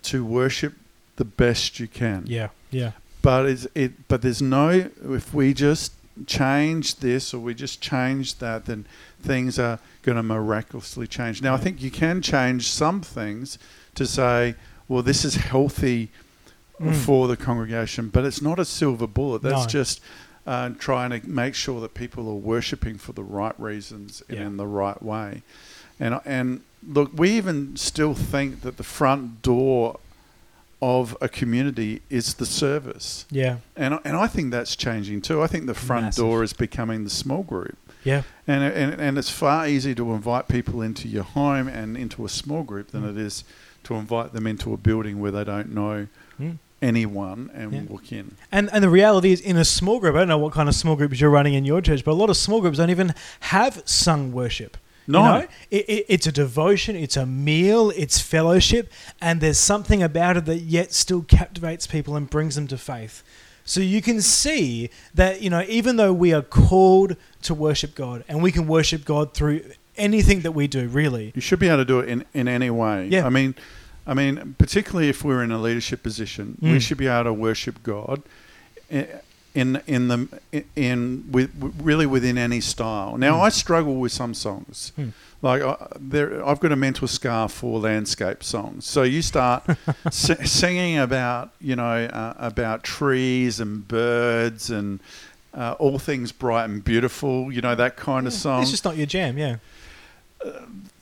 to 0.04 0.24
worship 0.24 0.74
the 1.16 1.24
best 1.24 1.78
you 1.78 1.86
can 1.88 2.24
Yeah. 2.26 2.48
Yeah. 2.70 2.92
but 3.22 3.46
it's, 3.46 3.66
it 3.74 4.08
but 4.08 4.22
there's 4.22 4.40
no 4.40 4.88
if 5.04 5.34
we 5.34 5.52
just 5.52 5.92
change 6.26 6.96
this 6.96 7.32
or 7.34 7.38
we 7.40 7.54
just 7.54 7.80
change 7.80 8.36
that 8.38 8.66
then 8.66 8.86
things 9.22 9.58
are 9.58 9.78
going 10.02 10.16
to 10.16 10.22
miraculously 10.22 11.06
change 11.06 11.42
now 11.42 11.54
i 11.54 11.56
think 11.56 11.80
you 11.82 11.90
can 11.90 12.20
change 12.22 12.68
some 12.68 13.00
things 13.00 13.58
to 13.94 14.04
say 14.06 14.54
well 14.88 15.02
this 15.02 15.24
is 15.24 15.34
healthy 15.36 16.08
Mm. 16.80 16.94
for 16.94 17.26
the 17.28 17.36
congregation 17.36 18.08
but 18.08 18.24
it's 18.24 18.40
not 18.40 18.58
a 18.58 18.64
silver 18.64 19.06
bullet 19.08 19.42
that's 19.42 19.62
No. 19.64 19.66
just 19.66 20.00
uh, 20.46 20.70
trying 20.78 21.10
to 21.10 21.28
make 21.28 21.54
sure 21.54 21.80
that 21.80 21.92
people 21.94 22.28
are 22.28 22.34
worshipping 22.34 22.98
for 22.98 23.12
the 23.12 23.24
right 23.24 23.58
reasons 23.58 24.22
and 24.28 24.38
Yeah. 24.38 24.46
in 24.46 24.56
the 24.58 24.66
right 24.66 25.02
way 25.02 25.42
and 25.98 26.20
and 26.24 26.60
look 26.86 27.10
we 27.16 27.30
even 27.30 27.76
still 27.76 28.14
think 28.14 28.60
that 28.62 28.76
the 28.76 28.84
front 28.84 29.42
door 29.42 29.98
of 30.80 31.16
a 31.20 31.28
community 31.28 32.00
is 32.08 32.34
the 32.34 32.46
service 32.46 33.26
Yeah. 33.30 33.56
and, 33.76 33.98
and 34.04 34.16
I 34.16 34.28
think 34.28 34.52
that's 34.52 34.76
changing 34.76 35.22
too. 35.22 35.42
I 35.42 35.48
think 35.48 35.66
the 35.66 35.74
front 35.74 36.04
Massive. 36.06 36.24
door 36.24 36.44
is 36.44 36.52
becoming 36.52 37.02
the 37.02 37.10
small 37.10 37.42
group. 37.42 37.76
Yeah. 38.04 38.22
And, 38.46 38.62
and, 38.62 39.00
and 39.00 39.18
it's 39.18 39.28
far 39.28 39.66
easier 39.66 39.96
to 39.96 40.12
invite 40.12 40.46
people 40.46 40.80
into 40.80 41.08
your 41.08 41.24
home 41.24 41.66
and 41.66 41.96
into 41.96 42.24
a 42.24 42.28
small 42.28 42.62
group 42.62 42.92
than 42.92 43.02
Mm. 43.02 43.10
it 43.10 43.18
is 43.18 43.42
to 43.84 43.94
invite 43.94 44.32
them 44.32 44.46
into 44.46 44.72
a 44.72 44.76
building 44.76 45.18
where 45.18 45.32
they 45.32 45.42
don't 45.42 45.74
know 45.74 46.06
Mm. 46.40 46.58
Anyone 46.80 47.50
and 47.54 47.72
Yeah. 47.72 47.82
walk 47.88 48.12
in. 48.12 48.36
And 48.52 48.68
and 48.72 48.82
the 48.84 48.88
reality 48.90 49.32
is, 49.32 49.40
in 49.40 49.56
a 49.56 49.64
small 49.64 49.98
group, 50.00 50.14
I 50.14 50.18
don't 50.18 50.28
know 50.28 50.38
what 50.38 50.52
kind 50.52 50.68
of 50.68 50.74
small 50.74 50.96
groups 50.96 51.20
you're 51.20 51.30
running 51.30 51.54
in 51.54 51.64
your 51.64 51.80
church, 51.80 52.04
but 52.04 52.12
a 52.12 52.14
lot 52.14 52.30
of 52.30 52.36
small 52.36 52.60
groups 52.60 52.78
don't 52.78 52.90
even 52.90 53.14
have 53.40 53.82
sung 53.84 54.32
worship. 54.32 54.76
No. 55.06 55.18
You 55.18 55.24
know? 55.24 55.46
it, 55.70 55.84
it, 55.88 56.06
it's 56.08 56.26
a 56.26 56.32
devotion, 56.32 56.94
it's 56.94 57.16
a 57.16 57.24
meal, 57.26 57.90
it's 57.96 58.20
fellowship, 58.20 58.92
and 59.20 59.40
there's 59.40 59.58
something 59.58 60.02
about 60.02 60.36
it 60.36 60.44
that 60.44 60.58
yet 60.58 60.92
still 60.92 61.22
captivates 61.22 61.86
people 61.86 62.14
and 62.14 62.28
brings 62.28 62.54
them 62.56 62.66
to 62.68 62.76
faith. 62.78 63.22
So 63.64 63.80
you 63.80 64.00
can 64.02 64.20
see 64.22 64.90
that, 65.14 65.42
you 65.42 65.50
know, 65.50 65.64
even 65.68 65.96
though 65.96 66.12
we 66.12 66.32
are 66.32 66.42
called 66.42 67.16
to 67.42 67.54
worship 67.54 67.94
God, 67.94 68.22
and 68.28 68.42
we 68.42 68.52
can 68.52 68.66
worship 68.66 69.04
God 69.04 69.34
through 69.34 69.62
anything 69.96 70.40
that 70.42 70.52
we 70.52 70.66
do, 70.68 70.88
really. 70.88 71.32
You 71.34 71.40
should 71.42 71.58
be 71.58 71.68
able 71.68 71.78
to 71.78 71.84
do 71.84 72.00
it 72.00 72.08
in, 72.08 72.24
in 72.32 72.48
any 72.48 72.70
way. 72.70 73.08
Yeah. 73.08 73.26
I 73.26 73.30
mean, 73.30 73.54
I 74.08 74.14
mean, 74.14 74.56
particularly 74.58 75.08
if 75.10 75.22
we're 75.22 75.42
in 75.44 75.52
a 75.52 75.58
leadership 75.60 76.02
position, 76.02 76.56
we 76.60 76.70
Mm. 76.70 76.80
should 76.80 76.98
be 76.98 77.06
able 77.06 77.24
to 77.24 77.32
worship 77.34 77.82
God 77.82 78.22
in 79.54 79.80
in 79.86 80.08
the 80.08 80.28
in 80.76 81.24
with 81.30 81.50
really 81.82 82.06
within 82.06 82.38
any 82.38 82.60
style. 82.60 83.16
Now, 83.18 83.36
Mm. 83.36 83.42
I 83.46 83.48
struggle 83.50 83.96
with 83.96 84.12
some 84.12 84.32
songs. 84.34 84.92
Mm. 84.98 85.12
Like 85.42 85.62
I, 85.62 85.76
there, 86.00 86.44
I've 86.44 86.58
got 86.58 86.72
a 86.72 86.76
mental 86.76 87.06
scar 87.06 87.48
for 87.48 87.78
landscape 87.80 88.42
songs. 88.42 88.86
So 88.86 89.02
you 89.04 89.22
start 89.22 89.62
si- 90.10 90.44
singing 90.46 90.98
about 90.98 91.50
you 91.60 91.76
know 91.76 92.06
uh, 92.06 92.34
about 92.38 92.82
trees 92.82 93.60
and 93.60 93.86
birds 93.86 94.70
and 94.70 95.00
uh, 95.54 95.74
all 95.78 95.98
things 95.98 96.32
bright 96.32 96.64
and 96.64 96.82
beautiful. 96.82 97.52
You 97.52 97.60
know 97.60 97.74
that 97.74 97.96
kind 97.96 98.26
of 98.26 98.32
song 98.32 98.62
It's 98.62 98.70
just 98.70 98.84
not 98.84 98.96
your 98.96 99.06
jam, 99.06 99.36
yeah. 99.38 99.56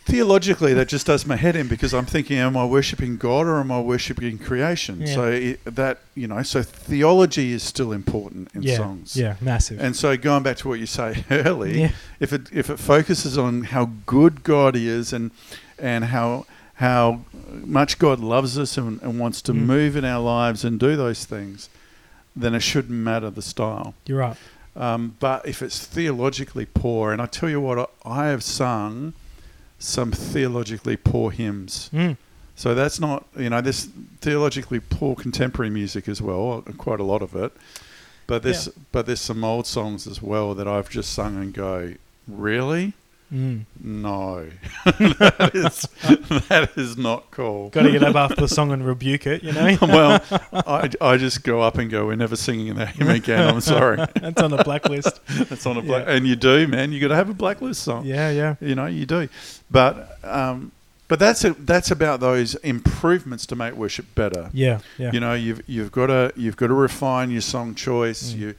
Theologically 0.07 0.73
that 0.73 0.88
just 0.88 1.07
does 1.07 1.27
my 1.27 1.35
head 1.37 1.57
in 1.57 1.66
because 1.66 1.92
I'm 1.92 2.07
thinking, 2.07 2.38
am 2.38 2.57
I 2.57 2.64
worshiping 2.64 3.16
God 3.16 3.47
or 3.47 3.59
am 3.59 3.73
I 3.73 3.81
worshiping 3.81 4.38
creation? 4.38 5.01
Yeah. 5.01 5.14
So 5.14 5.25
it, 5.31 5.64
that 5.64 5.99
you 6.14 6.29
know, 6.29 6.42
so 6.42 6.62
theology 6.62 7.53
is 7.53 7.62
still 7.64 7.92
important 7.92 8.49
in 8.55 8.62
yeah. 8.62 8.77
songs. 8.77 9.16
Yeah, 9.16 9.35
massive. 9.40 9.81
And 9.81 9.97
so 9.97 10.16
going 10.16 10.45
back 10.45 10.57
to 10.59 10.69
what 10.69 10.79
you 10.79 10.87
say 10.87 11.25
early, 11.31 11.81
yeah. 11.81 11.90
if 12.21 12.33
it 12.33 12.49
if 12.53 12.71
it 12.71 12.79
focuses 12.79 13.37
on 13.37 13.64
how 13.64 13.90
good 14.07 14.45
God 14.45 14.77
is 14.77 15.12
and 15.12 15.33
and 15.79 16.07
how 16.07 16.47
how 16.75 17.21
much 17.64 17.99
God 17.99 18.21
loves 18.21 18.59
us 18.59 18.77
and, 18.79 19.03
and 19.03 19.19
wants 19.19 19.42
to 19.42 19.53
Mm. 19.53 19.57
move 19.66 19.97
in 19.97 20.05
our 20.05 20.23
lives 20.23 20.64
and 20.64 20.79
do 20.79 20.95
those 20.95 21.25
things, 21.25 21.69
then 22.37 22.55
it 22.55 22.61
shouldn't 22.61 22.99
matter 22.99 23.31
the 23.31 23.42
style. 23.42 23.95
You're 24.07 24.19
right. 24.19 24.37
Um, 24.77 25.16
but 25.21 25.49
if 25.49 25.62
it's 25.62 25.85
theologically 25.87 26.66
poor, 26.66 27.12
and 27.12 27.21
I 27.23 27.27
tell 27.27 27.49
you 27.49 27.61
what, 27.62 27.79
I, 27.79 27.87
I 28.05 28.27
have 28.27 28.45
sung 28.45 29.14
some 29.79 30.12
theologically 30.12 30.97
poor 30.97 31.31
hymns. 31.31 31.91
Mm. 31.93 32.17
So 32.55 32.75
that's 32.75 32.99
not, 32.99 33.27
you 33.37 33.51
know, 33.51 33.61
this 33.61 33.89
theologically 34.21 34.81
poor 34.81 35.15
contemporary 35.15 35.71
music 35.71 36.09
as 36.09 36.23
well, 36.23 36.62
quite 36.79 37.01
a 37.01 37.05
lot 37.05 37.21
of 37.21 37.37
it. 37.37 37.53
But 38.27 38.43
there's, 38.43 38.69
but 38.91 39.07
there's 39.07 39.21
some 39.21 39.45
old 39.45 39.67
songs 39.67 40.07
as 40.07 40.21
well 40.23 40.55
that 40.55 40.67
I've 40.67 40.89
just 40.89 41.12
sung 41.12 41.37
and 41.37 41.53
go, 41.53 41.95
really? 42.27 42.95
Mm. 43.33 43.65
No, 43.83 44.47
that 44.85 45.51
is 45.53 45.89
that 46.49 46.71
is 46.77 46.97
not 46.97 47.31
cool. 47.33 47.71
Got 47.71 47.83
to 47.83 47.91
get 47.91 48.05
up 48.05 48.15
after 48.15 48.43
the 48.43 48.49
song 48.49 48.71
and 48.71 48.87
rebuke 48.87 49.27
it, 49.27 49.43
you 49.43 49.53
know? 49.53 49.77
well, 49.83 50.23
I, 50.53 50.89
I 51.01 51.17
just 51.17 51.43
go 51.43 51.61
up 51.61 51.77
and 51.79 51.91
go, 51.91 52.07
we're 52.07 52.15
never 52.15 52.37
singing 52.37 52.75
that 52.77 52.91
hymn 52.91 53.09
again. 53.09 53.49
I'm 53.49 53.61
sorry. 53.61 53.97
That's 54.21 54.41
on 54.41 54.53
the 54.53 54.62
blacklist. 54.62 55.21
It's 55.29 55.67
on 55.67 55.77
a 55.77 55.83
black, 55.83 56.07
Yeah. 56.07 56.12
and 56.15 56.27
you 56.27 56.37
do, 56.37 56.69
man. 56.69 56.93
You 56.93 57.01
got 57.01 57.09
to 57.09 57.17
have 57.17 57.29
a 57.29 57.35
blacklist 57.35 57.83
song. 57.83 58.07
Yeah, 58.07 58.31
yeah. 58.31 58.55
You 58.61 58.77
know, 58.77 58.87
you 58.87 59.07
do. 59.07 59.29
But 59.73 60.19
um, 60.23 60.71
but 61.09 61.19
that's 61.19 61.45
a, 61.45 61.53
that's 61.55 61.91
about 61.91 62.21
those 62.21 62.55
improvements 62.57 63.47
to 63.47 63.57
make 63.57 63.75
worship 63.75 64.07
better. 64.15 64.51
Yeah, 64.53 64.81
yeah. 64.99 65.12
You 65.12 65.21
know, 65.21 65.35
you've 65.35 65.62
you've 65.69 65.93
got 65.93 66.07
to 66.07 66.33
you've 66.37 66.57
got 66.57 66.69
to 66.69 66.75
refine 66.75 67.31
your 67.31 67.41
song 67.43 67.75
choice. 67.75 68.33
Mm. 68.33 68.39
You, 68.39 68.55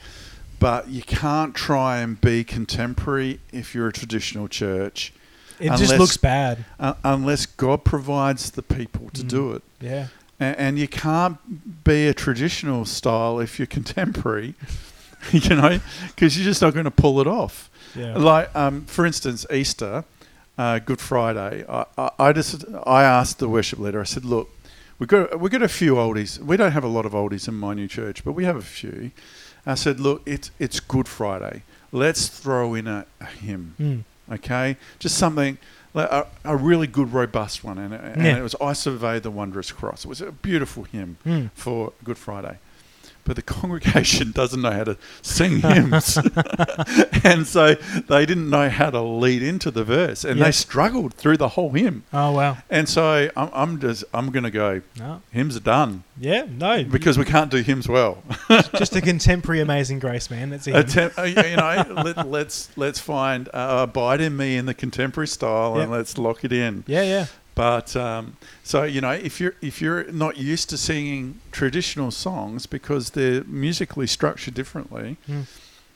but 0.59 0.87
you 0.89 1.01
can't 1.03 1.53
try 1.55 1.97
and 1.97 2.19
be 2.19 2.43
contemporary 2.43 3.39
if 3.51 3.73
you're 3.75 3.87
a 3.87 3.93
traditional 3.93 4.47
church, 4.47 5.13
it 5.59 5.69
just 5.77 5.97
looks 5.97 6.17
bad. 6.17 6.65
uh, 6.79 6.93
unless 7.03 7.45
God 7.45 7.83
provides 7.83 8.51
the 8.51 8.61
people 8.61 9.09
to 9.13 9.23
Mm. 9.23 9.27
do 9.27 9.51
it. 9.53 9.63
Yeah. 9.81 10.07
And, 10.39 10.55
and 10.57 10.79
you 10.79 10.87
can't 10.87 11.83
be 11.83 12.07
a 12.07 12.13
traditional 12.13 12.85
style 12.85 13.39
if 13.39 13.57
you're 13.59 13.65
contemporary. 13.65 14.53
you 15.31 15.55
know, 15.55 15.79
because 16.07 16.37
you're 16.37 16.45
just 16.45 16.61
not 16.61 16.73
going 16.73 16.85
to 16.85 16.91
pull 16.91 17.19
it 17.19 17.27
off. 17.27 17.69
Yeah. 17.95 18.15
Like, 18.17 18.55
um, 18.55 18.85
for 18.85 19.05
instance, 19.05 19.45
Easter, 19.51 20.03
uh, 20.57 20.77
Good 20.79 20.99
Friday. 21.01 21.65
I, 21.67 21.85
I, 21.97 22.11
I 22.19 22.33
just 22.33 22.63
I 22.85 23.03
asked 23.03 23.39
the 23.39 23.49
worship 23.49 23.79
leader. 23.79 23.99
I 23.99 24.03
said, 24.03 24.25
"Look, 24.25 24.49
we 24.99 25.05
got 25.05 25.39
we 25.39 25.49
got 25.49 25.61
a 25.61 25.67
few 25.67 25.95
oldies. 25.95 26.39
We 26.39 26.57
don't 26.57 26.71
have 26.71 26.83
a 26.83 26.87
lot 26.87 27.05
of 27.05 27.13
oldies 27.13 27.47
in 27.47 27.53
my 27.55 27.73
new 27.73 27.87
church, 27.87 28.23
but 28.23 28.33
we 28.33 28.45
have 28.45 28.55
a 28.55 28.61
few." 28.61 29.11
I 29.65 29.75
said, 29.75 29.99
"Look, 29.99 30.21
it's 30.25 30.51
it's 30.59 30.79
Good 30.79 31.07
Friday. 31.07 31.63
Let's 31.91 32.27
throw 32.27 32.73
in 32.73 32.87
a, 32.87 33.05
a 33.21 33.25
hymn, 33.25 33.75
Mm. 33.79 34.03
okay? 34.35 34.77
Just 34.99 35.17
something." 35.17 35.57
like 35.93 36.11
A, 36.11 36.27
a 36.43 36.55
really 36.55 36.85
good, 36.85 37.11
robust 37.13 37.63
one, 37.63 37.79
and, 37.79 37.91
and 37.93 38.21
Yeah. 38.23 38.37
it 38.37 38.43
was 38.43 38.55
"I 38.61 38.73
Survey 38.73 39.19
the 39.19 39.31
Wondrous 39.31 39.71
Cross." 39.71 40.05
It 40.05 40.09
was 40.09 40.21
a 40.21 40.31
beautiful 40.31 40.83
hymn 40.83 41.17
Mm. 41.25 41.49
for 41.55 41.93
Good 42.03 42.17
Friday. 42.17 42.59
But 43.27 43.35
the 43.35 43.41
congregation 43.57 44.31
doesn't 44.31 44.61
know 44.61 44.71
how 44.71 44.85
to 44.85 44.97
sing 45.21 45.59
hymns. 45.59 46.17
and 47.23 47.45
so 47.45 47.75
they 48.07 48.25
didn't 48.25 48.49
know 48.49 48.69
how 48.69 48.89
to 48.89 49.01
lead 49.01 49.43
into 49.43 49.69
the 49.69 49.83
verse. 49.83 50.23
And 50.23 50.39
Yeah. 50.39 50.45
they 50.45 50.51
struggled 50.51 51.13
through 51.13 51.37
the 51.37 51.49
whole 51.49 51.71
hymn. 51.71 52.03
Oh, 52.13 52.31
wow. 52.31 52.57
And 52.69 52.87
so 52.87 53.29
I'm, 53.35 53.49
I'm 53.53 53.79
just, 53.79 54.05
I'm 54.13 54.31
going 54.31 54.43
to 54.45 54.51
go, 54.51 54.81
No. 54.97 55.21
hymns 55.31 55.57
are 55.57 55.61
done 55.61 56.03
Yeah, 56.19 56.45
no. 56.49 56.83
because 56.85 57.17
we 57.17 57.25
can't 57.25 57.51
do 57.51 57.57
hymns 57.61 57.87
well. 57.87 58.23
just 58.77 58.95
a 58.95 59.01
contemporary 59.01 59.59
Amazing 59.59 59.99
Grace, 59.99 60.29
man. 60.31 60.49
That's 60.49 60.65
it. 60.67 60.75
Attempt, 60.75 61.19
uh, 61.19 61.23
you 61.23 61.35
know, 61.57 61.85
let, 62.03 62.27
let's, 62.27 62.69
let's 62.77 62.99
find 62.99 63.49
uh, 63.53 63.85
Abide 63.89 64.21
in 64.21 64.37
Me 64.37 64.55
in 64.55 64.65
the 64.65 64.73
contemporary 64.73 65.27
style 65.27 65.77
and 65.77 65.91
let's 65.91 66.17
lock 66.17 66.43
it 66.45 66.53
in. 66.53 66.83
yeah, 66.87 67.01
yeah. 67.03 67.25
But 67.57 67.95
um, 67.95 68.37
so 68.63 68.83
you 68.83 69.01
know, 69.01 69.11
if 69.11 69.41
you're 69.41 69.55
if 69.61 69.81
you're 69.81 70.03
not 70.11 70.37
used 70.37 70.69
to 70.69 70.77
singing 70.77 71.41
traditional 71.51 72.11
songs 72.11 72.67
because 72.67 73.09
they're 73.11 73.43
musically 73.45 74.05
structured 74.07 74.53
differently, 74.53 75.17
Mm. 75.27 75.45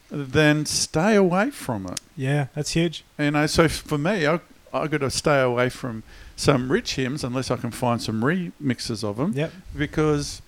then 0.10 0.66
stay 0.66 1.16
away 1.16 1.52
from 1.52 1.86
it. 1.86 2.00
Yeah, 2.18 2.48
that's 2.56 2.72
huge. 2.72 3.04
You 3.20 3.32
know, 3.32 3.46
so 3.48 3.68
for 3.70 3.98
me, 4.00 4.26
I 4.28 4.40
I 4.74 4.88
got 4.88 5.02
to 5.02 5.12
stay 5.12 5.40
away 5.40 5.70
from 5.70 6.02
some 6.36 6.72
rich 6.72 6.96
hymns 6.96 7.24
unless 7.24 7.52
I 7.52 7.58
can 7.58 7.72
find 7.72 8.02
some 8.02 8.22
remixes 8.22 9.04
of 9.04 9.18
them 9.18 9.34
Yep. 9.36 9.52
because 9.78 10.42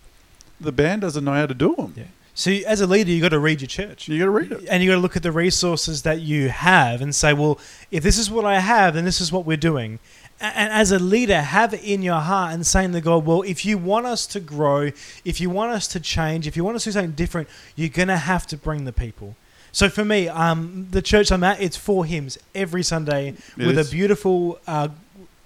the 0.59 0.71
band 0.71 1.01
doesn't 1.01 1.23
know 1.23 1.33
how 1.33 1.45
to 1.45 1.53
do 1.53 1.75
them. 1.75 1.93
Yeah. 1.95 2.03
So 2.33 2.49
you- 2.49 2.65
as 2.65 2.81
a 2.81 2.87
leader, 2.87 3.11
you 3.11 3.21
got 3.21 3.29
to 3.29 3.37
read 3.39 3.61
your 3.61 3.67
church. 3.67 4.07
You 4.07 4.17
got 4.17 4.25
to 4.25 4.31
read 4.31 4.51
it. 4.51 4.65
and 4.71 4.81
you 4.81 4.89
got 4.89 4.95
to 4.95 5.01
look 5.01 5.15
at 5.15 5.21
the 5.23 5.31
resources 5.31 6.01
that 6.01 6.21
you 6.21 6.49
have 6.49 6.99
and 7.01 7.13
say, 7.13 7.31
well, 7.33 7.59
if 7.91 8.01
this 8.01 8.17
is 8.17 8.31
what 8.31 8.43
I 8.45 8.59
have, 8.59 8.95
then 8.95 9.05
this 9.05 9.21
is 9.21 9.31
what 9.31 9.45
we're 9.45 9.57
doing. 9.71 9.99
And 10.43 10.73
as 10.73 10.91
a 10.91 10.99
leader, 10.99 11.41
have 11.41 11.73
it 11.73 11.83
in 11.83 12.01
your 12.01 12.19
heart 12.19 12.53
and 12.53 12.67
saying 12.67 12.91
to 12.91 13.01
God, 13.01 13.25
well, 13.25 13.43
if 13.43 13.65
you 13.65 13.77
want 13.77 14.05
us 14.05 14.27
to 14.27 14.39
grow, 14.39 14.91
if 15.23 15.39
you 15.39 15.49
want 15.49 15.71
us 15.71 15.87
to 15.89 15.99
change, 15.99 16.47
if 16.47 16.57
you 16.57 16.63
want 16.65 16.75
us 16.75 16.83
to 16.83 16.89
do 16.89 16.93
something 16.93 17.11
different, 17.11 17.47
you're 17.75 17.89
going 17.89 18.09
to 18.09 18.17
have 18.17 18.45
to 18.47 18.57
bring 18.57 18.83
the 18.83 18.91
people. 18.91 19.35
So 19.71 19.89
for 19.89 20.03
me, 20.03 20.27
um, 20.27 20.87
the 20.91 21.01
church 21.01 21.31
I'm 21.31 21.43
at, 21.43 21.61
it's 21.61 21.77
four 21.77 22.05
hymns 22.05 22.37
every 22.53 22.83
Sunday 22.83 23.29
It 23.57 23.65
with 23.65 23.77
is. 23.77 23.87
a 23.87 23.91
beautiful 23.91 24.59
uh, 24.67 24.89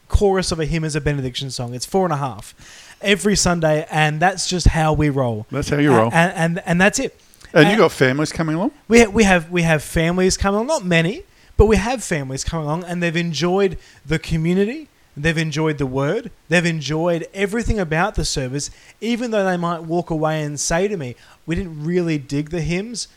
chorus 0.10 0.52
of 0.52 0.60
a 0.60 0.66
hymn 0.66 0.84
as 0.84 0.96
a 0.96 1.02
benediction 1.02 1.52
song. 1.52 1.76
It's 1.76 1.86
four 1.86 2.04
and 2.06 2.14
a 2.14 2.18
half 2.18 2.56
every 3.02 3.36
Sunday, 3.36 3.86
and 3.92 4.20
that's 4.20 4.50
just 4.50 4.68
how 4.70 4.94
we 4.94 5.10
roll. 5.10 5.46
That's 5.52 5.70
how 5.70 5.78
you 5.78 5.96
roll. 5.96 6.10
And, 6.12 6.34
and, 6.34 6.64
and 6.66 6.82
that's 6.82 7.00
it. 7.00 7.20
And 7.54 7.70
you 7.70 7.78
got 7.78 7.92
families 7.92 8.32
coming 8.32 8.56
along. 8.56 8.72
We 8.88 9.02
ha- 9.02 9.10
we 9.10 9.24
have 9.24 9.50
we 9.50 9.62
have 9.62 9.82
families 9.82 10.36
coming 10.38 10.58
along, 10.58 10.68
not 10.68 10.86
many, 10.86 11.24
but 11.58 11.66
we 11.66 11.76
have 11.78 12.04
families 12.04 12.44
coming 12.44 12.66
along, 12.66 12.84
and 12.86 13.02
they've 13.02 13.16
enjoyed 13.16 13.78
the 14.06 14.20
community. 14.20 14.88
They've 15.16 15.38
enjoyed 15.38 15.80
the 15.80 15.88
word. 15.88 16.30
They've 16.48 16.66
enjoyed 16.66 17.28
everything 17.34 17.80
about 17.80 18.14
the 18.16 18.24
service, 18.24 18.70
even 19.02 19.32
though 19.32 19.44
they 19.44 19.58
might 19.58 19.82
walk 19.84 20.12
away 20.12 20.44
and 20.44 20.60
say 20.60 20.88
to 20.88 20.96
me, 20.96 21.16
"We 21.48 21.56
didn't 21.56 21.84
really 21.84 22.20
dig 22.20 22.52
the 22.52 22.62
hymns." 22.62 23.08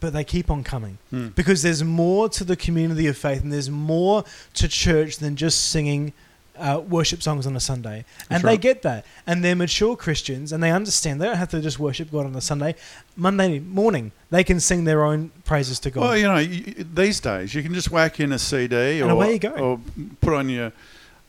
But 0.00 0.14
they 0.14 0.24
keep 0.24 0.50
on 0.50 0.64
coming 0.64 0.98
Hmm. 1.10 1.28
because 1.28 1.62
there's 1.62 1.84
more 1.84 2.28
to 2.30 2.42
the 2.42 2.56
community 2.56 3.06
of 3.06 3.16
faith, 3.16 3.42
and 3.42 3.52
there's 3.52 3.70
more 3.70 4.24
to 4.54 4.66
church 4.66 5.18
than 5.18 5.36
just 5.36 5.62
singing 5.70 6.12
uh, 6.58 6.80
worship 6.88 7.22
songs 7.22 7.46
on 7.46 7.56
a 7.56 7.60
Sunday. 7.60 8.04
and 8.30 8.42
they 8.42 8.56
get 8.56 8.82
that, 8.82 9.04
and 9.26 9.42
they're 9.44 9.56
mature 9.56 9.96
Christians, 9.96 10.52
and 10.52 10.62
they 10.62 10.70
understand 10.70 11.20
they 11.20 11.26
don't 11.26 11.36
have 11.36 11.50
to 11.50 11.60
just 11.60 11.78
worship 11.78 12.10
God 12.12 12.26
on 12.26 12.34
a 12.36 12.40
Sunday. 12.40 12.74
Monday 13.16 13.58
morning, 13.58 14.12
they 14.30 14.44
can 14.44 14.60
sing 14.60 14.84
their 14.84 15.04
own 15.04 15.30
praises 15.44 15.78
to 15.80 15.90
God. 15.90 16.00
Well, 16.02 16.16
you 16.16 16.24
know, 16.24 16.38
you, 16.38 16.84
these 16.94 17.20
days 17.20 17.54
you 17.54 17.62
can 17.62 17.74
just 17.74 17.90
whack 17.90 18.20
in 18.20 18.32
a 18.32 18.38
CD 18.38 19.00
And 19.00 19.10
or, 19.10 19.14
away 19.14 19.32
you 19.34 19.38
go. 19.38 19.50
or 19.50 19.80
put 20.20 20.34
on 20.34 20.48
your 20.48 20.72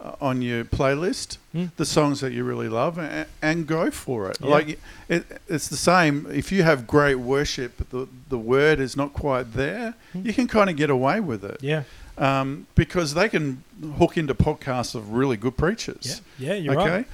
uh, 0.01 0.15
on 0.19 0.41
your 0.41 0.65
playlist 0.65 1.37
Hmm. 1.53 1.65
the 1.77 1.85
songs 1.85 2.19
that 2.21 2.33
you 2.33 2.43
really 2.43 2.67
love 2.67 2.97
and, 2.97 3.27
and 3.41 3.67
go 3.67 3.91
for 3.91 4.29
it. 4.29 4.37
Yeah. 4.41 4.49
Like 4.49 4.79
it, 5.07 5.23
it's 5.47 5.67
the 5.69 5.77
same. 5.77 6.25
If 6.31 6.51
you 6.51 6.63
have 6.63 6.87
great 6.87 7.15
worship, 7.15 7.73
but 7.77 7.89
the 7.91 8.07
the 8.29 8.37
word 8.39 8.79
is 8.79 8.97
not 8.97 9.13
quite 9.13 9.53
there, 9.53 9.93
Hmm. 10.13 10.25
you 10.25 10.33
can 10.33 10.47
kind 10.47 10.69
of 10.69 10.75
get 10.75 10.89
away 10.89 11.19
with 11.19 11.43
it 11.45 11.57
yeah, 11.61 11.83
um, 12.17 12.67
because 12.75 13.13
they 13.13 13.29
can 13.29 13.63
hook 13.97 14.17
into 14.17 14.33
podcasts 14.35 14.95
of 14.95 15.09
really 15.13 15.37
good 15.37 15.57
preachers. 15.57 16.21
yeah, 16.37 16.49
yeah. 16.49 16.53
You're 16.55 16.79
okay, 16.81 16.89
right. 16.91 17.07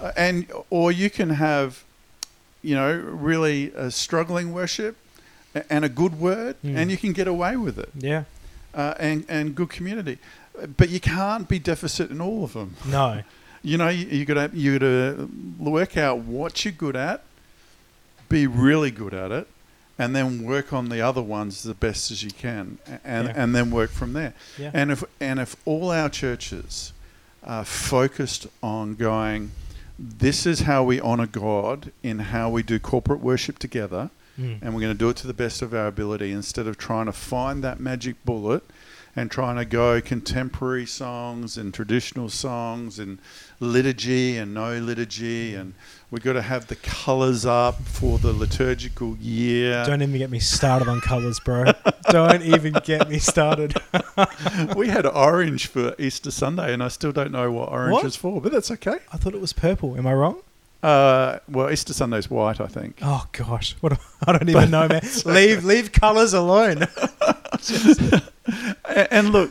Uh, 0.00 0.12
and 0.16 0.46
or 0.70 0.92
you 0.92 1.08
can 1.10 1.30
have, 1.30 1.84
you 2.62 2.74
know, 2.74 2.92
really 2.92 3.72
uh, 3.74 3.88
struggling 3.90 4.52
worship 4.52 4.96
and 5.70 5.84
a 5.84 5.88
good 5.88 6.18
word, 6.18 6.56
Mm. 6.64 6.76
and 6.76 6.90
you 6.90 6.96
can 6.96 7.12
get 7.12 7.26
away 7.28 7.56
with 7.56 7.78
it, 7.78 7.90
Yeah, 7.98 8.24
uh, 8.74 8.94
and 8.98 9.24
and 9.28 9.54
good 9.54 9.68
community. 9.70 10.18
But 10.76 10.88
you 10.90 11.00
can't 11.00 11.48
be 11.48 11.58
deficit 11.58 12.10
in 12.10 12.20
all 12.20 12.44
of 12.44 12.52
them. 12.52 12.76
no, 12.86 13.22
You 13.64 13.78
know, 13.78 13.88
you, 13.88 14.06
you 14.06 14.24
gotta 14.24 14.50
you 14.52 14.78
gotta 14.78 15.28
work 15.58 15.96
out 15.96 16.18
what 16.18 16.64
you're 16.64 16.72
good 16.76 16.96
at, 16.96 17.22
be 18.28 18.46
really 18.46 18.90
good 18.90 19.14
at 19.14 19.30
it, 19.30 19.46
and 20.02 20.14
then 20.16 20.42
work 20.44 20.72
on 20.72 20.88
the 20.88 21.00
other 21.00 21.22
ones 21.22 21.62
the 21.62 21.74
best 21.74 22.10
as 22.10 22.22
you 22.22 22.30
can, 22.30 22.78
and 23.04 23.28
Yeah. 23.28 23.34
and 23.36 23.54
then 23.54 23.70
work 23.70 23.90
from 23.90 24.12
there. 24.12 24.32
yeah, 24.58 24.70
And 24.74 24.90
if 24.90 25.04
and 25.20 25.38
if 25.40 25.54
all 25.64 25.90
our 25.90 26.08
churches 26.08 26.92
are 27.44 27.64
focused 27.64 28.46
on 28.62 28.94
going, 28.94 29.50
this 29.98 30.46
is 30.46 30.60
how 30.60 30.82
we 30.84 31.00
honor 31.00 31.26
God 31.26 31.92
in 32.02 32.18
how 32.34 32.50
we 32.50 32.62
do 32.62 32.78
corporate 32.78 33.20
worship 33.20 33.58
together, 33.58 34.10
Mm. 34.40 34.58
and 34.62 34.74
we're 34.74 34.80
going 34.80 34.94
to 34.94 34.98
do 34.98 35.10
it 35.10 35.16
to 35.16 35.26
the 35.26 35.34
best 35.34 35.60
of 35.62 35.74
our 35.74 35.86
ability 35.86 36.32
instead 36.32 36.66
of 36.66 36.78
trying 36.78 37.04
to 37.06 37.12
find 37.12 37.62
that 37.62 37.78
magic 37.80 38.16
bullet 38.24 38.62
and 39.14 39.30
trying 39.30 39.56
to 39.56 39.64
go 39.64 40.00
contemporary 40.00 40.86
songs 40.86 41.56
and 41.58 41.74
traditional 41.74 42.28
songs 42.28 42.98
and 42.98 43.18
liturgy 43.60 44.36
and 44.38 44.54
no 44.54 44.78
liturgy 44.78 45.54
and 45.54 45.74
we've 46.10 46.22
got 46.22 46.32
to 46.32 46.42
have 46.42 46.66
the 46.68 46.76
colors 46.76 47.44
up 47.44 47.82
for 47.82 48.18
the 48.18 48.32
liturgical 48.32 49.16
year 49.18 49.84
Don't 49.84 50.02
even 50.02 50.16
get 50.18 50.30
me 50.30 50.38
started 50.38 50.88
on 50.88 51.00
colours, 51.00 51.38
bro. 51.40 51.72
don't 52.10 52.42
even 52.42 52.74
get 52.84 53.08
me 53.08 53.18
started. 53.18 53.74
we 54.76 54.88
had 54.88 55.06
orange 55.06 55.66
for 55.66 55.94
Easter 55.98 56.30
Sunday, 56.30 56.72
and 56.72 56.82
I 56.82 56.88
still 56.88 57.12
don't 57.12 57.30
know 57.32 57.50
what 57.52 57.68
orange 57.70 57.92
What? 57.92 58.04
is 58.06 58.16
for, 58.16 58.40
but 58.40 58.50
that's 58.52 58.70
okay. 58.70 58.98
I 59.12 59.16
thought 59.16 59.34
it 59.34 59.40
was 59.40 59.52
purple. 59.52 59.96
Am 59.96 60.06
I 60.06 60.14
wrong? 60.14 60.40
Uh, 60.82 61.38
well, 61.48 61.70
Easter 61.70 61.92
Sunday's 61.94 62.28
white, 62.28 62.60
I 62.60 62.66
think. 62.66 62.98
Oh 63.02 63.26
gosh, 63.32 63.76
what? 63.80 63.98
I 64.26 64.32
don't 64.32 64.48
even 64.48 64.70
know, 64.70 64.88
man. 64.88 65.02
leave 65.24 65.64
leave 65.64 65.92
colours 65.92 66.32
alone. 66.34 66.82
A- 68.84 69.12
And 69.14 69.30
look, 69.30 69.50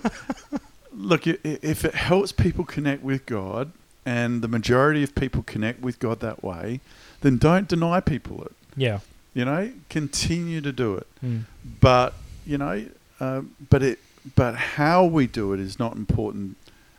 look, 0.94 1.28
if 1.28 1.86
it 1.86 1.96
helps 1.96 2.32
people 2.32 2.65
connect 2.65 3.04
with 3.04 3.26
God, 3.26 3.72
and 4.06 4.41
the 4.41 4.48
majority 4.48 5.04
of 5.04 5.13
people 5.15 5.44
connect 5.44 5.82
with 5.82 6.00
God 6.00 6.20
that 6.22 6.44
way, 6.44 6.80
then 7.22 7.38
don't 7.38 7.67
deny 7.67 8.00
people 8.00 8.44
it. 8.44 8.52
yeah. 8.76 9.00
You 9.34 9.46
know, 9.46 9.72
continue 9.89 10.60
to 10.60 10.74
do 10.74 10.96
it. 10.96 11.08
Mm. 11.24 11.44
But 11.80 12.13
you 12.46 12.58
know, 12.58 12.86
um, 13.22 13.56
but 13.70 13.82
it, 13.82 14.00
but 14.36 14.56
how 14.56 15.06
we 15.06 15.26
do 15.26 15.54
it 15.54 15.62
is 15.62 15.80
not 15.80 15.96
important, 15.96 16.58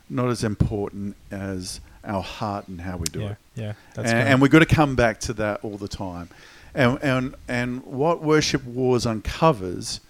not 0.09 0.29
as 0.31 0.43
important 0.43 1.15
as 1.31 1.81
our 2.05 2.23
heart 2.23 2.69
and 2.69 2.81
how 2.81 2.97
we 2.97 3.05
do 3.05 3.21
Yeah. 3.21 3.31
it. 3.33 3.37
Yeah. 3.55 3.75
That's 3.95 4.11
and, 4.11 4.29
and 4.29 4.43
we've 4.43 4.51
got 4.51 4.61
to 4.61 4.67
come 4.67 4.97
back 4.97 5.21
to 5.21 5.33
that 5.35 5.61
all 5.63 5.77
the 5.77 5.89
time. 5.89 6.29
And, 6.75 6.99
and, 7.03 7.35
and 7.49 7.85
what 7.85 8.23
Worship 8.23 8.65
Wars 8.65 9.05
uncovers 9.07 10.01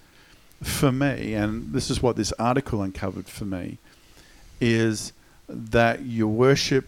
for 0.63 0.93
me, 0.93 1.35
and 1.35 1.73
this 1.73 1.91
is 1.91 2.03
what 2.03 2.17
this 2.17 2.33
article 2.33 2.83
uncovered 2.83 3.27
for 3.27 3.45
me, 3.45 3.79
is 4.61 5.13
that 5.49 6.03
you 6.03 6.29
worship 6.29 6.87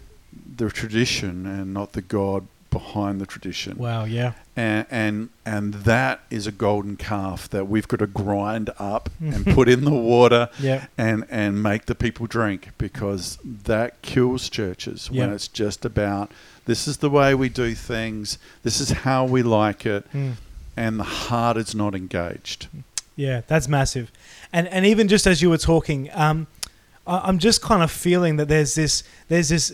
the 0.57 0.71
tradition 0.71 1.47
and 1.47 1.75
not 1.75 1.93
the 1.93 2.03
God 2.03 2.47
behind 2.75 3.21
the 3.21 3.27
tradition. 3.27 3.77
wow. 3.79 4.05
Yeah. 4.05 4.33
And, 4.57 4.87
and, 4.91 5.29
and 5.47 5.75
that 5.93 6.21
is 6.31 6.47
a 6.47 6.53
golden 6.53 6.97
calf 6.97 7.49
that 7.51 7.65
we've 7.69 7.89
got 7.89 8.01
to 8.01 8.07
grind 8.07 8.69
up 8.79 9.09
and 9.21 9.47
put 9.47 9.69
in 9.69 9.85
the 9.85 9.91
water 10.15 10.49
Yeah. 10.61 10.87
and 10.99 11.25
and 11.31 11.63
make 11.63 11.87
the 11.87 11.95
people 11.95 12.27
drink 12.27 12.61
because 12.79 13.39
that 13.45 13.91
kills 14.03 14.49
churches 14.49 15.11
when 15.11 15.33
it's 15.33 15.49
just 15.49 15.85
about 15.85 16.31
this 16.67 16.87
is 16.89 16.97
the 16.99 17.11
way 17.11 17.35
we 17.35 17.49
do 17.49 17.75
things, 17.75 18.39
this 18.63 18.81
is 18.81 18.91
how 19.07 19.25
we 19.25 19.43
like 19.43 19.85
it, 19.87 20.05
Mm. 20.13 20.35
and 20.77 20.99
the 20.99 21.05
heart 21.29 21.57
is 21.57 21.75
not 21.75 21.95
engaged. 21.95 22.69
Yeah, 23.17 23.43
that's 23.47 23.69
massive. 23.69 24.11
And 24.53 24.67
and 24.69 24.85
even 24.87 25.09
just 25.09 25.27
as 25.27 25.41
you 25.43 25.51
were 25.51 25.59
talking, 25.73 26.09
um, 26.15 26.47
I'm 27.07 27.39
just 27.39 27.61
kind 27.61 27.83
of 27.83 27.91
feeling 27.91 28.37
that 28.39 28.49
there's 28.49 28.75
this 28.75 29.03
there's 29.29 29.51
this 29.51 29.73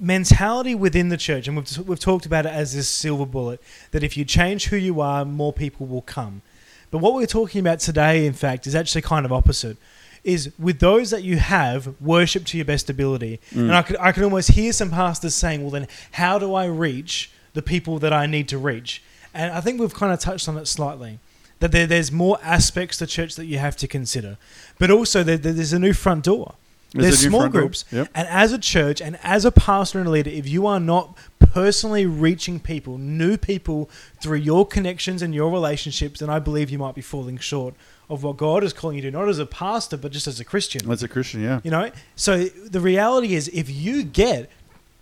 mentality 0.00 0.74
within 0.74 1.08
the 1.08 1.16
church, 1.16 1.48
and 1.48 1.56
we've 1.56 1.78
we've 1.88 2.00
talked 2.00 2.26
about 2.26 2.46
it 2.46 2.52
as 2.52 2.74
this 2.74 2.88
silver 2.88 3.26
bullet 3.26 3.60
that 3.90 4.02
if 4.02 4.16
you 4.16 4.24
change 4.24 4.66
who 4.66 4.76
you 4.76 5.00
are, 5.00 5.24
more 5.24 5.52
people 5.52 5.86
will 5.86 6.02
come. 6.02 6.42
But 6.90 6.98
what 6.98 7.14
we're 7.14 7.26
talking 7.26 7.60
about 7.60 7.80
today, 7.80 8.26
in 8.26 8.32
fact, 8.34 8.66
is 8.66 8.74
actually 8.74 9.02
kind 9.02 9.24
of 9.26 9.32
opposite. 9.32 9.76
Is 10.22 10.50
with 10.58 10.78
those 10.80 11.10
that 11.10 11.22
you 11.22 11.36
have, 11.36 11.94
worship 12.00 12.46
to 12.46 12.56
your 12.56 12.64
best 12.64 12.88
ability. 12.88 13.40
Mm. 13.52 13.60
And 13.62 13.74
I 13.74 13.82
could 13.82 13.96
I 13.98 14.12
could 14.12 14.22
almost 14.22 14.52
hear 14.52 14.72
some 14.72 14.90
pastors 14.90 15.34
saying, 15.34 15.60
"Well, 15.62 15.70
then 15.70 15.86
how 16.12 16.38
do 16.38 16.54
I 16.54 16.64
reach 16.66 17.30
the 17.52 17.62
people 17.62 17.98
that 17.98 18.12
I 18.12 18.26
need 18.26 18.48
to 18.48 18.58
reach?" 18.58 19.02
And 19.34 19.52
I 19.52 19.60
think 19.60 19.80
we've 19.80 19.92
kind 19.92 20.12
of 20.12 20.20
touched 20.20 20.48
on 20.48 20.56
it 20.56 20.66
slightly 20.66 21.18
that 21.60 21.72
there, 21.72 21.86
there's 21.86 22.10
more 22.12 22.38
aspects 22.42 22.98
to 22.98 23.06
church 23.06 23.34
that 23.36 23.46
you 23.46 23.58
have 23.58 23.76
to 23.76 23.86
consider, 23.86 24.38
but 24.78 24.90
also 24.90 25.22
there, 25.22 25.36
there- 25.36 25.52
there's 25.52 25.72
a 25.72 25.78
new 25.78 25.92
front 25.92 26.24
door. 26.24 26.54
There's 26.94 27.06
There's 27.06 27.24
a 27.24 27.28
new 27.28 27.30
small 27.38 27.48
groups, 27.48 27.84
Yep. 27.90 28.08
and 28.14 28.28
as 28.28 28.52
a 28.52 28.58
church 28.58 29.00
and 29.00 29.18
as 29.22 29.44
a 29.44 29.50
pastor 29.50 29.98
and 29.98 30.06
a 30.06 30.10
leader, 30.10 30.30
if 30.30 30.48
you 30.48 30.66
are 30.66 30.78
not 30.78 31.18
personally 31.40 32.06
reaching 32.06 32.60
people, 32.60 32.98
new 32.98 33.36
people 33.36 33.90
through 34.22 34.38
your 34.38 34.64
connections 34.66 35.20
and 35.20 35.34
your 35.34 35.50
relationships, 35.50 36.20
then 36.20 36.30
I 36.30 36.38
believe 36.38 36.70
you 36.70 36.78
might 36.78 36.94
be 36.94 37.00
falling 37.00 37.38
short 37.38 37.74
of 38.08 38.22
what 38.22 38.36
God 38.36 38.62
is 38.62 38.72
calling 38.72 38.96
you 38.96 39.02
to, 39.02 39.10
not 39.10 39.28
as 39.28 39.38
a 39.38 39.46
pastor, 39.46 39.96
but 39.96 40.12
just 40.12 40.26
as 40.26 40.38
a 40.38 40.44
Christian. 40.44 40.88
As 40.90 41.02
a 41.02 41.08
Christian, 41.08 41.42
yeah. 41.42 41.60
You 41.64 41.70
know, 41.70 41.90
so 42.16 42.44
the 42.44 42.80
reality 42.80 43.34
is, 43.34 43.48
if 43.48 43.68
you 43.68 44.04
get 44.04 44.50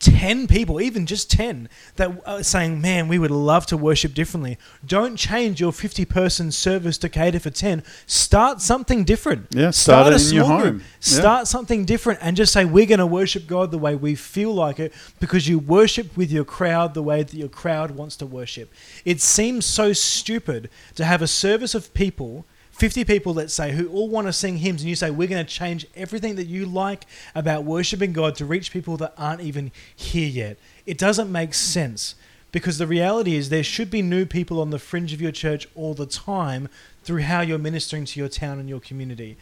ten 0.03 0.47
people, 0.47 0.81
even 0.81 1.07
just 1.07 1.31
ten, 1.31 1.69
that 1.97 2.11
are 2.27 2.43
saying, 2.43 2.81
"Man, 2.81 3.09
we 3.09 3.19
would 3.19 3.31
love 3.31 3.65
to 3.67 3.77
worship 3.77 4.13
differently," 4.15 4.59
don't 4.87 5.17
change 5.17 5.61
your 5.61 5.73
fifty-person 5.73 6.53
service 6.53 6.99
to 6.99 7.09
cater 7.09 7.41
for 7.41 7.51
ten. 7.51 7.83
Start 8.07 8.61
something 8.61 9.05
different. 9.05 9.47
Yeah, 9.51 9.71
start 9.71 10.09
it 10.09 10.15
a 10.15 10.19
small 10.19 10.61
group. 10.61 10.65
home. 10.65 10.79
Yeah. 10.79 11.19
Start 11.21 11.49
something 11.49 11.85
different, 11.85 12.19
and 12.23 12.37
just 12.37 12.53
say, 12.53 12.65
"We're 12.65 12.87
going 12.87 12.99
to 12.99 13.07
worship 13.07 13.47
God 13.47 13.71
the 13.71 13.79
way 13.79 13.95
we 13.95 14.15
feel 14.15 14.53
like 14.53 14.79
it," 14.79 14.93
because 15.21 15.49
you 15.49 15.59
worship 15.59 16.17
with 16.17 16.31
your 16.31 16.45
crowd 16.45 16.95
the 16.95 17.03
way 17.03 17.23
that 17.23 17.35
your 17.35 17.49
crowd 17.49 17.93
wants 17.93 18.17
to 18.17 18.27
worship. 18.27 18.73
It 19.05 19.21
seems 19.21 19.65
so 19.65 19.93
stupid 19.93 20.69
to 20.97 21.05
have 21.05 21.23
a 21.23 21.27
service 21.27 21.75
of 21.75 21.95
people 21.95 22.45
50 22.83 23.05
people, 23.05 23.33
let's 23.33 23.55
say, 23.55 23.71
who 23.71 23.89
all 23.91 24.09
want 24.09 24.27
to 24.27 24.33
sing 24.33 24.57
hymns, 24.57 24.83
and 24.83 24.89
you 24.91 24.97
say, 24.97 25.09
We're 25.09 25.29
going 25.29 25.47
to 25.47 25.49
change 25.49 25.87
everything 25.95 26.35
that 26.35 26.49
you 26.49 26.67
like 26.67 27.07
about 27.33 27.63
worshiping 27.63 28.13
God 28.13 28.35
to 28.35 28.45
reach 28.45 28.73
people 28.73 28.97
that 28.97 29.15
aren't 29.17 29.41
even 29.41 29.71
here 29.95 30.29
yet. 30.29 30.57
It 30.85 30.99
doesn't 30.99 31.31
make 31.31 31.55
sense. 31.55 32.17
Because 32.51 32.79
the 32.79 32.89
reality 32.89 33.37
is, 33.37 33.51
there 33.51 33.63
should 33.63 33.89
be 33.89 34.03
new 34.03 34.27
people 34.27 34.61
on 34.61 34.71
the 34.71 34.81
fringe 34.81 35.13
of 35.13 35.21
your 35.21 35.31
church 35.31 35.69
all 35.77 35.95
the 35.95 36.07
time 36.07 36.69
through 37.05 37.23
how 37.23 37.41
you're 37.41 37.57
ministering 37.57 38.05
to 38.05 38.19
your 38.19 38.29
town 38.29 38.59
and 38.59 38.69
your 38.69 38.81
community. 38.81 39.37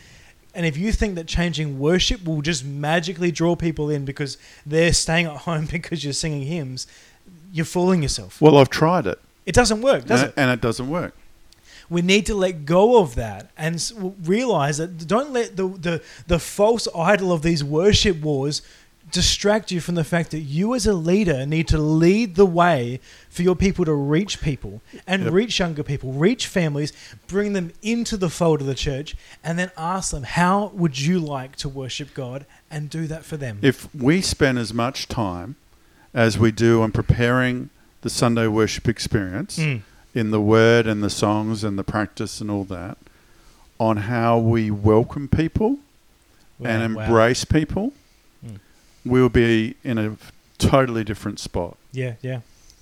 And 0.55 0.67
if 0.67 0.77
you 0.77 0.93
think 0.93 1.15
that 1.15 1.27
changing 1.27 1.79
worship 1.79 2.23
will 2.23 2.43
just 2.43 2.63
magically 2.63 3.33
draw 3.33 3.57
people 3.57 3.89
in 3.89 4.05
because 4.05 4.37
they're 4.67 4.93
staying 4.93 5.25
at 5.25 5.39
home 5.39 5.65
because 5.73 6.05
you're 6.05 6.13
singing 6.13 6.43
hymns, 6.43 6.87
you're 7.51 7.65
fooling 7.65 8.03
yourself. 8.03 8.39
Well, 8.39 8.59
I've 8.59 8.69
tried 8.69 9.07
it, 9.07 9.19
It 9.47 9.55
doesn't 9.55 9.81
work, 9.81 10.05
does 10.05 10.21
and, 10.21 10.29
it? 10.29 10.35
and 10.37 10.51
it 10.51 10.61
doesn't 10.61 10.91
work. 10.91 11.17
We 11.91 12.03
need 12.03 12.25
to 12.27 12.35
let 12.35 12.65
go 12.65 13.01
of 13.03 13.17
that 13.17 13.51
and 13.59 13.75
realize 14.25 14.79
that 14.79 15.07
don't 15.09 15.33
let 15.33 15.57
the, 15.57 15.69
the, 15.69 16.03
the 16.29 16.39
false 16.39 16.87
idol 16.97 17.33
of 17.33 17.43
these 17.43 17.63
worship 17.65 18.21
wars 18.23 18.63
distract 19.11 19.73
you 19.73 19.81
from 19.81 19.97
the 19.97 20.05
fact 20.05 20.31
that 20.31 20.39
you 20.39 20.73
as 20.73 20.87
a 20.87 20.93
leader 20.93 21.45
need 21.45 21.67
to 21.67 21.79
lead 21.79 22.37
the 22.37 22.47
way 22.47 23.01
for 23.29 23.43
your 23.43 23.57
people 23.57 23.85
to 23.85 23.93
reach 23.93 24.41
people 24.41 24.81
and 25.05 25.25
Yep. 25.25 25.33
reach 25.33 25.59
younger 25.59 25.83
people, 25.83 26.13
reach 26.13 26.47
families, 26.47 26.93
bring 27.27 27.53
them 27.53 27.73
into 27.83 28.17
the 28.17 28.31
fold 28.31 28.61
of 28.61 28.69
the 28.69 28.75
church, 28.77 29.17
and 29.43 29.59
then 29.59 29.73
ask 29.77 30.13
them, 30.13 30.23
How 30.23 30.71
would 30.75 31.01
you 31.01 31.19
like 31.19 31.57
to 31.57 31.69
worship 31.69 32.15
God? 32.15 32.47
And 32.71 32.89
do 32.89 33.09
that 33.09 33.25
for 33.25 33.37
them. 33.37 33.59
If 33.63 33.93
we 33.93 34.21
spend 34.21 34.57
as 34.61 34.73
much 34.73 35.09
time 35.09 35.57
as 36.15 36.39
we 36.39 36.53
do 36.53 36.81
on 36.83 36.93
preparing 36.93 37.71
the 38.03 38.11
Sunday 38.11 38.47
worship 38.47 38.87
experience 38.89 39.59
Mm. 39.59 39.83
In 40.15 40.31
the 40.31 40.41
word 40.41 40.87
and 40.87 41.03
the 41.03 41.11
songs 41.11 41.63
and 41.65 41.79
the 41.79 41.85
practice 41.85 42.41
and 42.41 42.51
all 42.51 42.65
that, 42.65 42.99
on 43.79 43.97
how 43.99 44.39
we 44.39 44.71
welcome 44.71 45.29
people 45.29 45.79
and 46.63 46.95
Wow, 46.95 47.01
wow. 47.01 47.07
embrace 47.07 47.45
people, 47.45 47.93
Mm. 48.45 48.59
we'll 49.05 49.29
be 49.29 49.77
in 49.85 49.99
a 49.99 50.17
totally 50.59 51.05
different 51.05 51.39
spot. 51.41 51.77
Yeah, 51.93 52.15
yeah. 52.23 52.41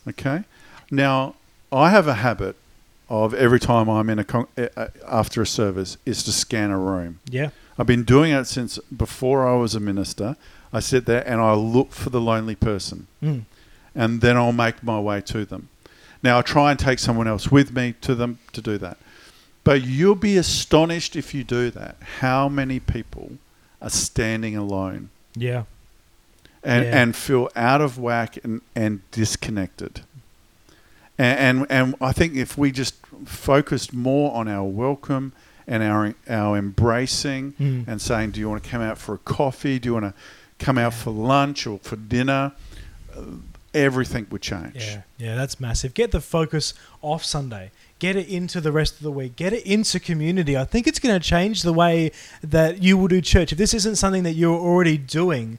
Okay. 0.08 0.44
Now, 0.90 1.34
I 1.72 1.90
have 1.90 2.06
a 2.08 2.14
habit 2.14 2.56
of 3.10 3.32
every 3.34 3.60
time 3.60 3.88
I'm 3.88 4.08
in 4.10 4.18
a 4.18 4.24
con- 4.24 4.46
uh, 4.56 4.66
uh, 4.76 4.88
after 5.06 5.42
a 5.42 5.46
service 5.46 5.96
is 6.06 6.22
to 6.24 6.32
scan 6.32 6.70
a 6.70 6.78
room. 6.78 7.20
Yeah. 7.30 7.50
I've 7.78 7.86
been 7.86 8.04
doing 8.04 8.32
it 8.32 8.46
since 8.46 8.78
before 8.94 9.46
I 9.48 9.54
was 9.56 9.74
a 9.74 9.80
minister. 9.80 10.36
I 10.72 10.80
sit 10.80 11.06
there 11.06 11.26
and 11.26 11.40
I 11.40 11.54
look 11.54 11.92
for 11.92 12.10
the 12.10 12.20
lonely 12.20 12.54
person, 12.56 13.06
Mm. 13.22 13.42
and 13.94 14.20
then 14.20 14.36
I'll 14.36 14.52
make 14.52 14.82
my 14.82 14.98
way 15.00 15.20
to 15.22 15.44
them. 15.44 15.68
Now 16.22 16.38
I 16.38 16.42
try 16.42 16.70
and 16.70 16.78
take 16.80 16.98
someone 16.98 17.28
else 17.28 17.50
with 17.50 17.72
me 17.72 17.94
to 18.00 18.14
them 18.14 18.38
to 18.52 18.60
do 18.60 18.78
that. 18.78 18.98
But 19.64 19.82
you'll 19.82 20.14
be 20.14 20.36
astonished 20.36 21.14
if 21.16 21.34
you 21.34 21.44
do 21.44 21.70
that. 21.70 21.96
How 22.20 22.48
many 22.48 22.80
people 22.80 23.32
are 23.82 23.90
standing 23.90 24.56
alone 24.56 25.10
Yeah. 25.36 25.64
and, 26.64 26.84
Yeah. 26.84 27.02
and 27.02 27.14
feel 27.16 27.48
out 27.54 27.80
of 27.80 27.98
whack 27.98 28.38
and, 28.42 28.62
and 28.74 29.00
disconnected. 29.12 30.00
And, 31.18 31.38
and 31.60 31.66
and 31.70 31.94
I 32.00 32.12
think 32.12 32.34
if 32.36 32.56
we 32.56 32.70
just 32.72 32.94
focused 33.24 33.92
more 33.92 34.32
on 34.34 34.46
our 34.48 34.64
welcome 34.64 35.32
and 35.66 35.82
our 35.82 36.14
our 36.30 36.56
embracing 36.56 37.52
Mm. 37.60 37.88
and 37.88 38.00
saying, 38.00 38.30
"Do 38.32 38.40
you 38.40 38.48
want 38.48 38.62
to 38.64 38.70
come 38.70 38.80
out 38.80 38.98
for 38.98 39.14
a 39.14 39.18
coffee? 39.18 39.78
Do 39.80 39.88
you 39.88 39.94
want 39.94 40.06
to 40.06 40.14
come 40.64 40.78
out 40.78 40.94
for 40.94 41.10
lunch 41.10 41.66
or 41.66 41.78
for 41.80 41.96
dinner?" 41.96 42.52
Everything 43.74 44.26
would 44.30 44.40
change. 44.40 44.76
Yeah, 44.76 45.02
yeah, 45.18 45.34
that's 45.36 45.60
massive. 45.60 45.92
Get 45.94 46.10
the 46.10 46.20
focus 46.20 46.72
off 47.02 47.22
Sunday. 47.22 47.70
Get 47.98 48.16
it 48.16 48.28
into 48.28 48.60
the 48.60 48.72
rest 48.72 48.94
of 48.94 49.02
the 49.02 49.10
week. 49.10 49.36
Get 49.36 49.52
it 49.52 49.66
into 49.66 50.00
community. 50.00 50.56
I 50.56 50.64
think 50.64 50.86
it's 50.86 50.98
going 50.98 51.18
to 51.18 51.26
change 51.26 51.62
the 51.62 51.72
way 51.72 52.12
that 52.42 52.82
you 52.82 52.96
will 52.96 53.08
do 53.08 53.20
church. 53.20 53.52
If 53.52 53.58
this 53.58 53.74
isn't 53.74 53.96
something 53.96 54.22
that 54.22 54.34
you're 54.34 54.58
already 54.58 54.96
doing, 54.96 55.58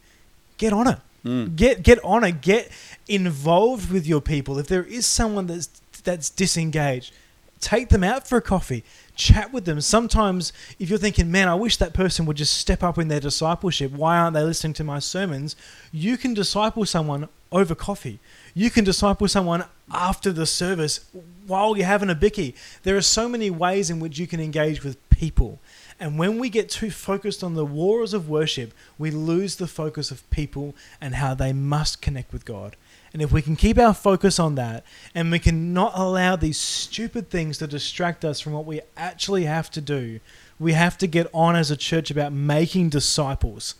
get 0.58 0.74
on 0.74 0.88
it. 0.88 1.00
Mm. 1.26 1.56
Get 1.56 1.84
get 1.84 2.04
on 2.04 2.24
it. 2.24 2.42
Get 2.42 2.72
involved 3.08 3.92
with 3.92 4.08
your 4.08 4.22
people. 4.22 4.58
If 4.58 4.68
there 4.68 4.84
is 4.84 5.06
someone 5.06 5.48
that's 5.48 5.68
that's 6.04 6.30
disengaged, 6.30 7.14
take 7.60 7.90
them 7.90 8.04
out 8.04 8.28
for 8.28 8.38
a 8.38 8.42
coffee. 8.42 8.84
Chat 9.16 9.52
with 9.52 9.66
them. 9.66 9.82
Sometimes, 9.82 10.54
if 10.80 10.90
you're 10.90 10.98
thinking, 10.98 11.30
"Man, 11.30 11.50
I 11.50 11.56
wish 11.56 11.76
that 11.78 11.94
person 11.94 12.26
would 12.26 12.38
just 12.38 12.54
step 12.54 12.84
up 12.84 12.98
in 12.98 13.10
their 13.10 13.20
discipleship. 13.20 13.92
Why 13.92 14.18
aren't 14.18 14.34
they 14.34 14.44
listening 14.44 14.74
to 14.76 14.84
my 14.84 15.00
sermons?" 15.00 15.58
You 15.92 16.18
can 16.18 16.34
disciple 16.34 16.86
someone 16.86 17.28
over 17.52 17.76
coffee. 17.76 18.20
You 18.54 18.70
can 18.70 18.84
disciple 18.84 19.28
someone 19.28 19.66
after 19.92 20.32
the 20.32 20.46
service 20.46 21.06
while 21.48 21.76
you're 21.76 21.86
having 21.86 22.10
a 22.10 22.16
bicky. 22.16 22.56
There 22.84 22.96
are 22.96 23.02
so 23.02 23.28
many 23.28 23.50
ways 23.50 23.90
in 23.90 24.00
which 24.00 24.20
you 24.20 24.28
can 24.28 24.40
engage 24.40 24.84
with 24.84 24.98
people. 25.10 25.60
And 26.00 26.18
when 26.18 26.40
we 26.40 26.50
get 26.50 26.70
too 26.70 26.92
focused 26.92 27.44
on 27.44 27.56
the 27.56 27.66
wars 27.66 28.14
of 28.14 28.30
worship, 28.30 28.74
we 28.98 29.12
lose 29.12 29.58
the 29.58 29.68
focus 29.68 30.12
of 30.12 30.30
people 30.30 30.76
and 31.02 31.16
how 31.16 31.34
they 31.34 31.52
must 31.52 32.02
connect 32.02 32.32
with 32.32 32.46
God. 32.46 32.78
And 33.12 33.22
if 33.22 33.32
we 33.32 33.42
can 33.42 33.56
keep 33.56 33.78
our 33.78 33.94
focus 33.94 34.40
on 34.40 34.56
that 34.56 34.86
and 35.14 35.32
we 35.32 35.40
can 35.40 35.74
not 35.74 35.94
allow 35.96 36.36
these 36.36 36.60
stupid 36.60 37.30
things 37.30 37.58
to 37.58 37.68
distract 37.68 38.24
us 38.24 38.40
from 38.40 38.54
what 38.54 38.66
we 38.66 38.82
actually 38.96 39.46
have 39.46 39.70
to 39.72 39.82
do, 39.82 40.20
we 40.60 40.74
have 40.74 40.98
to 41.00 41.08
get 41.08 41.28
on 41.34 41.56
as 41.56 41.72
a 41.72 41.78
church 41.78 42.12
about 42.12 42.32
making 42.32 42.90
disciples. 42.90 43.76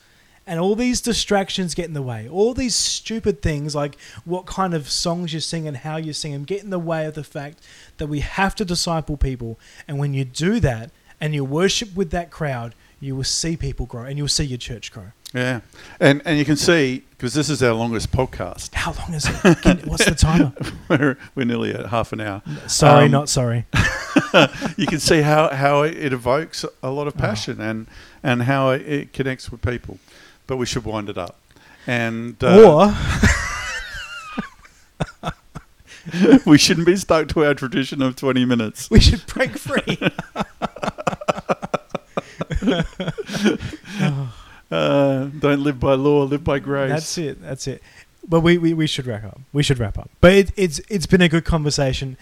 And 0.50 0.60
all 0.60 0.76
these 0.76 1.00
distractions 1.00 1.76
get 1.76 1.86
in 1.86 1.94
the 1.94 2.02
way. 2.02 2.28
All 2.28 2.54
these 2.56 2.74
stupid 2.76 3.42
things, 3.42 3.76
like 3.76 3.96
what 4.26 4.46
kind 4.48 4.74
of 4.74 4.90
songs 4.90 5.32
you 5.34 5.40
sing 5.40 5.68
and 5.68 5.78
how 5.78 5.98
you 5.98 6.12
sing 6.12 6.32
them, 6.34 6.44
get 6.44 6.64
in 6.64 6.72
the 6.72 6.80
way 6.80 7.06
of 7.06 7.14
the 7.14 7.24
fact 7.24 7.60
that 7.98 8.08
we 8.08 8.22
have 8.22 8.56
to 8.56 8.66
disciple 8.66 9.16
people. 9.16 9.60
And 9.88 10.00
when 10.00 10.14
you 10.16 10.26
do 10.26 10.60
that 10.62 10.90
and 11.22 11.36
you 11.36 11.46
worship 11.46 11.96
with 11.96 12.10
that 12.12 12.32
crowd, 12.32 12.74
you 13.00 13.16
will 13.16 13.24
see 13.24 13.56
people 13.56 13.86
grow 13.86 14.04
and 14.04 14.18
you'll 14.18 14.28
see 14.28 14.44
your 14.44 14.58
church 14.58 14.92
grow. 14.92 15.12
Yeah, 15.32 15.60
and 16.00 16.24
and 16.26 16.40
you 16.40 16.46
can 16.46 16.56
see 16.58 17.04
because 17.12 17.36
this 17.36 17.50
is 17.52 17.62
our 17.62 17.74
longest 17.74 18.12
podcast. 18.12 18.74
How 18.74 18.94
long 18.94 19.14
is 19.14 19.26
it? 19.30 19.62
Can, 19.62 19.78
what's 19.88 20.06
the 20.06 20.16
timer? 20.16 20.52
we're, 20.90 21.18
we're 21.36 21.46
nearly 21.46 21.72
at 21.72 21.86
half 21.86 22.12
an 22.14 22.20
hour. 22.22 22.42
Sorry, 22.66 23.06
Um, 23.06 23.12
not 23.12 23.30
sorry. 23.30 23.68
you 24.78 24.88
can 24.88 25.00
see 25.00 25.22
how, 25.22 25.50
how 25.50 25.84
it 25.84 26.14
evokes 26.14 26.66
a 26.82 26.90
lot 26.90 27.08
of 27.08 27.14
Oh. 27.18 27.20
passion 27.20 27.62
and 27.62 27.86
and 28.24 28.44
how 28.44 28.72
it 28.72 29.14
connects 29.14 29.52
with 29.52 29.62
people. 29.62 30.00
But 30.50 30.58
we 30.58 30.66
should 30.66 30.84
wind 30.84 31.10
it 31.10 31.18
up. 31.18 31.40
And 31.86 32.44
uh, 32.44 32.92
or 35.24 35.32
we 36.48 36.58
shouldn't 36.58 36.88
be 36.88 36.96
stuck 36.96 37.28
to 37.30 37.46
our 37.46 37.54
tradition 37.54 38.02
of 38.02 38.16
20 38.16 38.46
minutes. 38.46 38.90
we 38.90 39.00
should 39.00 39.24
break 39.28 39.52
free. 39.60 40.00
Uh, 44.72 45.26
don't 45.40 45.64
live 45.64 45.80
by 45.80 45.96
law, 45.96 46.24
live 46.26 46.44
by 46.44 46.60
grace. 46.60 46.92
That's 46.92 47.18
it. 47.18 47.42
That's 47.42 47.68
it. 47.68 47.82
But 48.28 48.42
we, 48.42 48.60
we, 48.60 48.76
we 48.76 48.86
should 48.86 49.08
wrap 49.08 49.24
up. 49.24 49.42
We 49.52 49.64
should 49.64 49.80
wrap 49.80 49.98
up. 49.98 50.12
But 50.22 50.34
it, 50.34 50.52
it's 50.56 50.80
it's 50.90 51.08
been 51.08 51.24
a 51.24 51.28
good 51.28 51.44
conversation. 51.44 52.18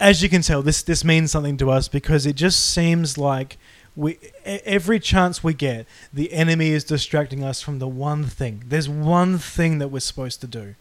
As 0.00 0.22
you 0.22 0.30
can 0.30 0.40
tell, 0.40 0.62
this 0.62 0.82
this 0.82 1.04
means 1.04 1.32
something 1.32 1.58
to 1.58 1.70
us 1.70 1.88
because 1.88 2.24
it 2.24 2.34
just 2.34 2.72
seems 2.72 3.18
like 3.18 3.58
we 3.94 4.18
every 4.44 4.98
chance 4.98 5.44
we 5.44 5.54
get, 5.54 5.86
the 6.12 6.32
enemy 6.32 6.70
is 6.70 6.84
distracting 6.84 7.44
us 7.44 7.60
from 7.60 7.78
the 7.78 7.88
one 7.88 8.24
thing. 8.24 8.64
There's 8.66 8.88
one 8.88 9.38
thing 9.38 9.78
that 9.78 9.88
we're 9.88 10.00
supposed 10.00 10.40
to 10.40 10.46
do, 10.46 10.74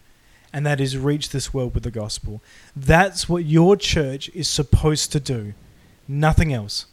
and 0.54 0.66
that 0.66 0.80
is 0.80 0.98
reach 0.98 1.30
this 1.30 1.54
world 1.54 1.74
with 1.74 1.84
the 1.84 1.92
gospel. 1.92 2.42
That's 2.76 3.28
what 3.28 3.46
your 3.46 3.76
church 3.76 4.30
is 4.30 4.48
supposed 4.48 5.12
to 5.12 5.20
do. 5.20 5.54
Nothing 6.08 6.54
else. 6.54 6.86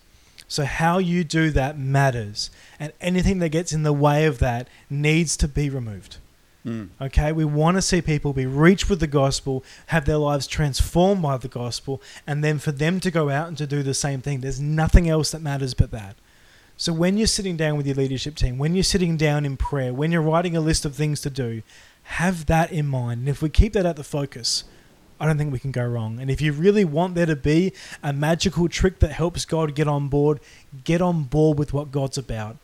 So 0.49 0.65
how 0.65 0.99
you 0.99 1.25
do 1.25 1.51
that 1.51 1.79
matters, 1.79 2.51
and 2.81 2.93
anything 3.01 3.39
that 3.41 3.51
gets 3.51 3.73
in 3.73 3.83
the 3.83 3.93
way 3.93 4.25
of 4.25 4.39
that 4.39 4.69
needs 4.89 5.37
to 5.39 5.49
be 5.49 5.69
removed. 5.69 6.17
Mm. 6.69 6.89
Okay, 7.01 7.33
we 7.33 7.45
want 7.47 7.77
to 7.77 7.83
see 7.83 8.03
people 8.03 8.33
be 8.33 8.45
reached 8.45 8.91
with 8.91 9.01
the 9.01 9.07
gospel, 9.07 9.65
have 9.87 10.05
their 10.05 10.19
lives 10.19 10.47
transformed 10.47 11.23
by 11.23 11.39
the 11.39 11.49
gospel, 11.49 12.03
and 12.27 12.45
then 12.45 12.59
for 12.59 12.73
them 12.73 13.01
to 13.01 13.11
go 13.11 13.31
out 13.31 13.49
and 13.49 13.57
to 13.57 13.67
do 13.67 13.83
the 13.83 13.95
same 13.95 14.21
thing. 14.21 14.41
There's 14.41 14.61
nothing 14.61 15.09
else 15.09 15.31
that 15.31 15.41
matters 15.41 15.73
but 15.73 15.91
that. 15.93 16.17
So 16.77 16.93
when 16.93 17.17
you're 17.17 17.27
sitting 17.27 17.57
down 17.57 17.77
with 17.77 17.87
your 17.87 17.97
leadership 17.97 18.37
team, 18.37 18.59
when 18.59 18.75
you're 18.75 18.85
sitting 18.85 19.17
down 19.17 19.47
in 19.47 19.57
prayer, 19.57 19.93
when 19.95 20.13
you're 20.13 20.23
writing 20.23 20.57
a 20.57 20.61
list 20.61 20.85
of 20.85 20.95
things 20.95 21.21
to 21.23 21.31
do, 21.31 21.63
have 22.05 22.47
that 22.47 22.71
in 22.71 22.87
mind. 22.87 23.21
And 23.21 23.29
if 23.29 23.43
we 23.43 23.49
keep 23.49 23.73
that 23.73 23.87
at 23.87 23.97
the 23.97 24.05
focus, 24.05 24.65
I 25.19 25.27
don't 25.27 25.39
think 25.39 25.53
we 25.53 25.59
can 25.59 25.73
go 25.73 25.85
wrong. 25.85 26.21
And 26.21 26.31
if 26.31 26.41
you 26.41 26.53
really 26.53 26.85
want 26.85 27.15
there 27.15 27.27
to 27.27 27.35
be 27.35 27.73
a 28.03 28.13
magical 28.13 28.69
trick 28.69 29.01
that 29.01 29.11
helps 29.11 29.45
God 29.45 29.75
get 29.75 29.89
on 29.89 30.09
board, 30.09 30.39
get 30.85 31.01
on 31.01 31.25
board 31.25 31.59
with 31.59 31.73
what 31.73 31.91
God's 31.91 32.19
about. 32.19 32.59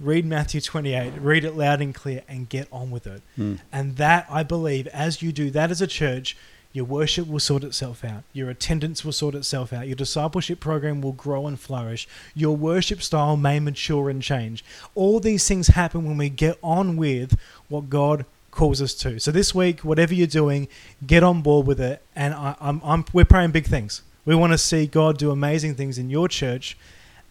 Read 0.00 0.24
Matthew 0.24 0.60
28, 0.60 1.14
read 1.20 1.44
it 1.44 1.56
loud 1.56 1.80
and 1.80 1.94
clear, 1.94 2.22
and 2.28 2.48
get 2.48 2.68
on 2.70 2.90
with 2.90 3.06
it. 3.06 3.22
Mm. 3.36 3.58
And 3.72 3.96
that, 3.96 4.26
I 4.30 4.42
believe, 4.42 4.86
as 4.88 5.22
you 5.22 5.32
do 5.32 5.50
that 5.50 5.70
as 5.70 5.80
a 5.80 5.86
church, 5.86 6.36
your 6.72 6.84
worship 6.84 7.26
will 7.26 7.40
sort 7.40 7.64
itself 7.64 8.04
out. 8.04 8.22
Your 8.32 8.50
attendance 8.50 9.04
will 9.04 9.12
sort 9.12 9.34
itself 9.34 9.72
out. 9.72 9.86
Your 9.86 9.96
discipleship 9.96 10.60
program 10.60 11.00
will 11.00 11.12
grow 11.12 11.46
and 11.46 11.58
flourish. 11.58 12.06
Your 12.34 12.56
worship 12.56 13.02
style 13.02 13.36
may 13.36 13.58
mature 13.58 14.10
and 14.10 14.22
change. 14.22 14.64
All 14.94 15.18
these 15.18 15.48
things 15.48 15.68
happen 15.68 16.04
when 16.04 16.18
we 16.18 16.28
get 16.28 16.58
on 16.62 16.96
with 16.96 17.38
what 17.68 17.88
God 17.88 18.26
calls 18.50 18.82
us 18.82 18.94
to. 18.94 19.18
So 19.18 19.30
this 19.30 19.54
week, 19.54 19.80
whatever 19.80 20.12
you're 20.12 20.26
doing, 20.26 20.68
get 21.06 21.22
on 21.22 21.42
board 21.42 21.66
with 21.66 21.80
it. 21.80 22.02
And 22.14 22.34
I, 22.34 22.54
I'm, 22.60 22.80
I'm, 22.84 23.04
we're 23.12 23.24
praying 23.24 23.52
big 23.52 23.66
things. 23.66 24.02
We 24.24 24.34
want 24.34 24.52
to 24.52 24.58
see 24.58 24.86
God 24.86 25.16
do 25.16 25.30
amazing 25.30 25.74
things 25.74 25.96
in 25.96 26.10
your 26.10 26.28
church. 26.28 26.76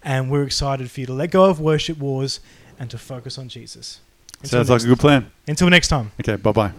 And 0.08 0.32
we're 0.32 0.44
excited 0.44 0.90
for 0.90 1.02
you 1.02 1.06
to 1.08 1.14
let 1.14 1.32
go 1.32 1.50
of 1.50 1.60
worship 1.60 1.98
wars 1.98 2.40
and 2.80 2.90
to 2.92 2.98
focus 2.98 3.38
on 3.38 3.50
Jesus. 3.50 4.00
Until 4.42 4.50
Sounds 4.60 4.70
like 4.70 4.82
a 4.84 4.86
good 4.86 5.00
plan. 5.00 5.30
Until 5.50 5.70
next 5.70 5.90
time. 5.90 6.12
Okay, 6.22 6.38
bye 6.38 6.54
bye. 6.54 6.72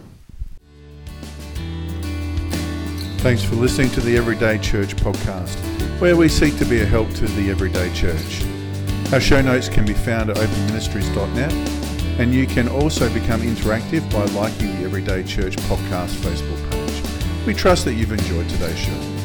Thanks 3.19 3.43
for 3.43 3.53
listening 3.53 3.91
to 3.91 4.01
the 4.01 4.17
Everyday 4.17 4.57
Church 4.57 4.95
podcast, 4.95 5.55
where 5.99 6.17
we 6.17 6.27
seek 6.27 6.57
to 6.57 6.65
be 6.65 6.81
a 6.81 6.85
help 6.85 7.07
to 7.15 7.27
the 7.27 7.51
everyday 7.51 7.93
church. 7.93 8.43
Our 9.13 9.19
show 9.19 9.41
notes 9.43 9.69
can 9.69 9.85
be 9.85 9.93
found 9.93 10.31
at 10.31 10.37
openministries.net, 10.37 11.53
and 12.19 12.33
you 12.33 12.47
can 12.47 12.67
also 12.67 13.13
become 13.13 13.41
interactive 13.41 14.11
by 14.11 14.25
liking 14.33 14.75
the 14.79 14.85
Everyday 14.85 15.21
Church 15.21 15.55
podcast 15.67 16.15
Facebook 16.15 16.71
page. 16.71 17.45
We 17.45 17.53
trust 17.53 17.85
that 17.85 17.93
you've 17.93 18.11
enjoyed 18.11 18.49
today's 18.49 18.79
show. 18.79 19.18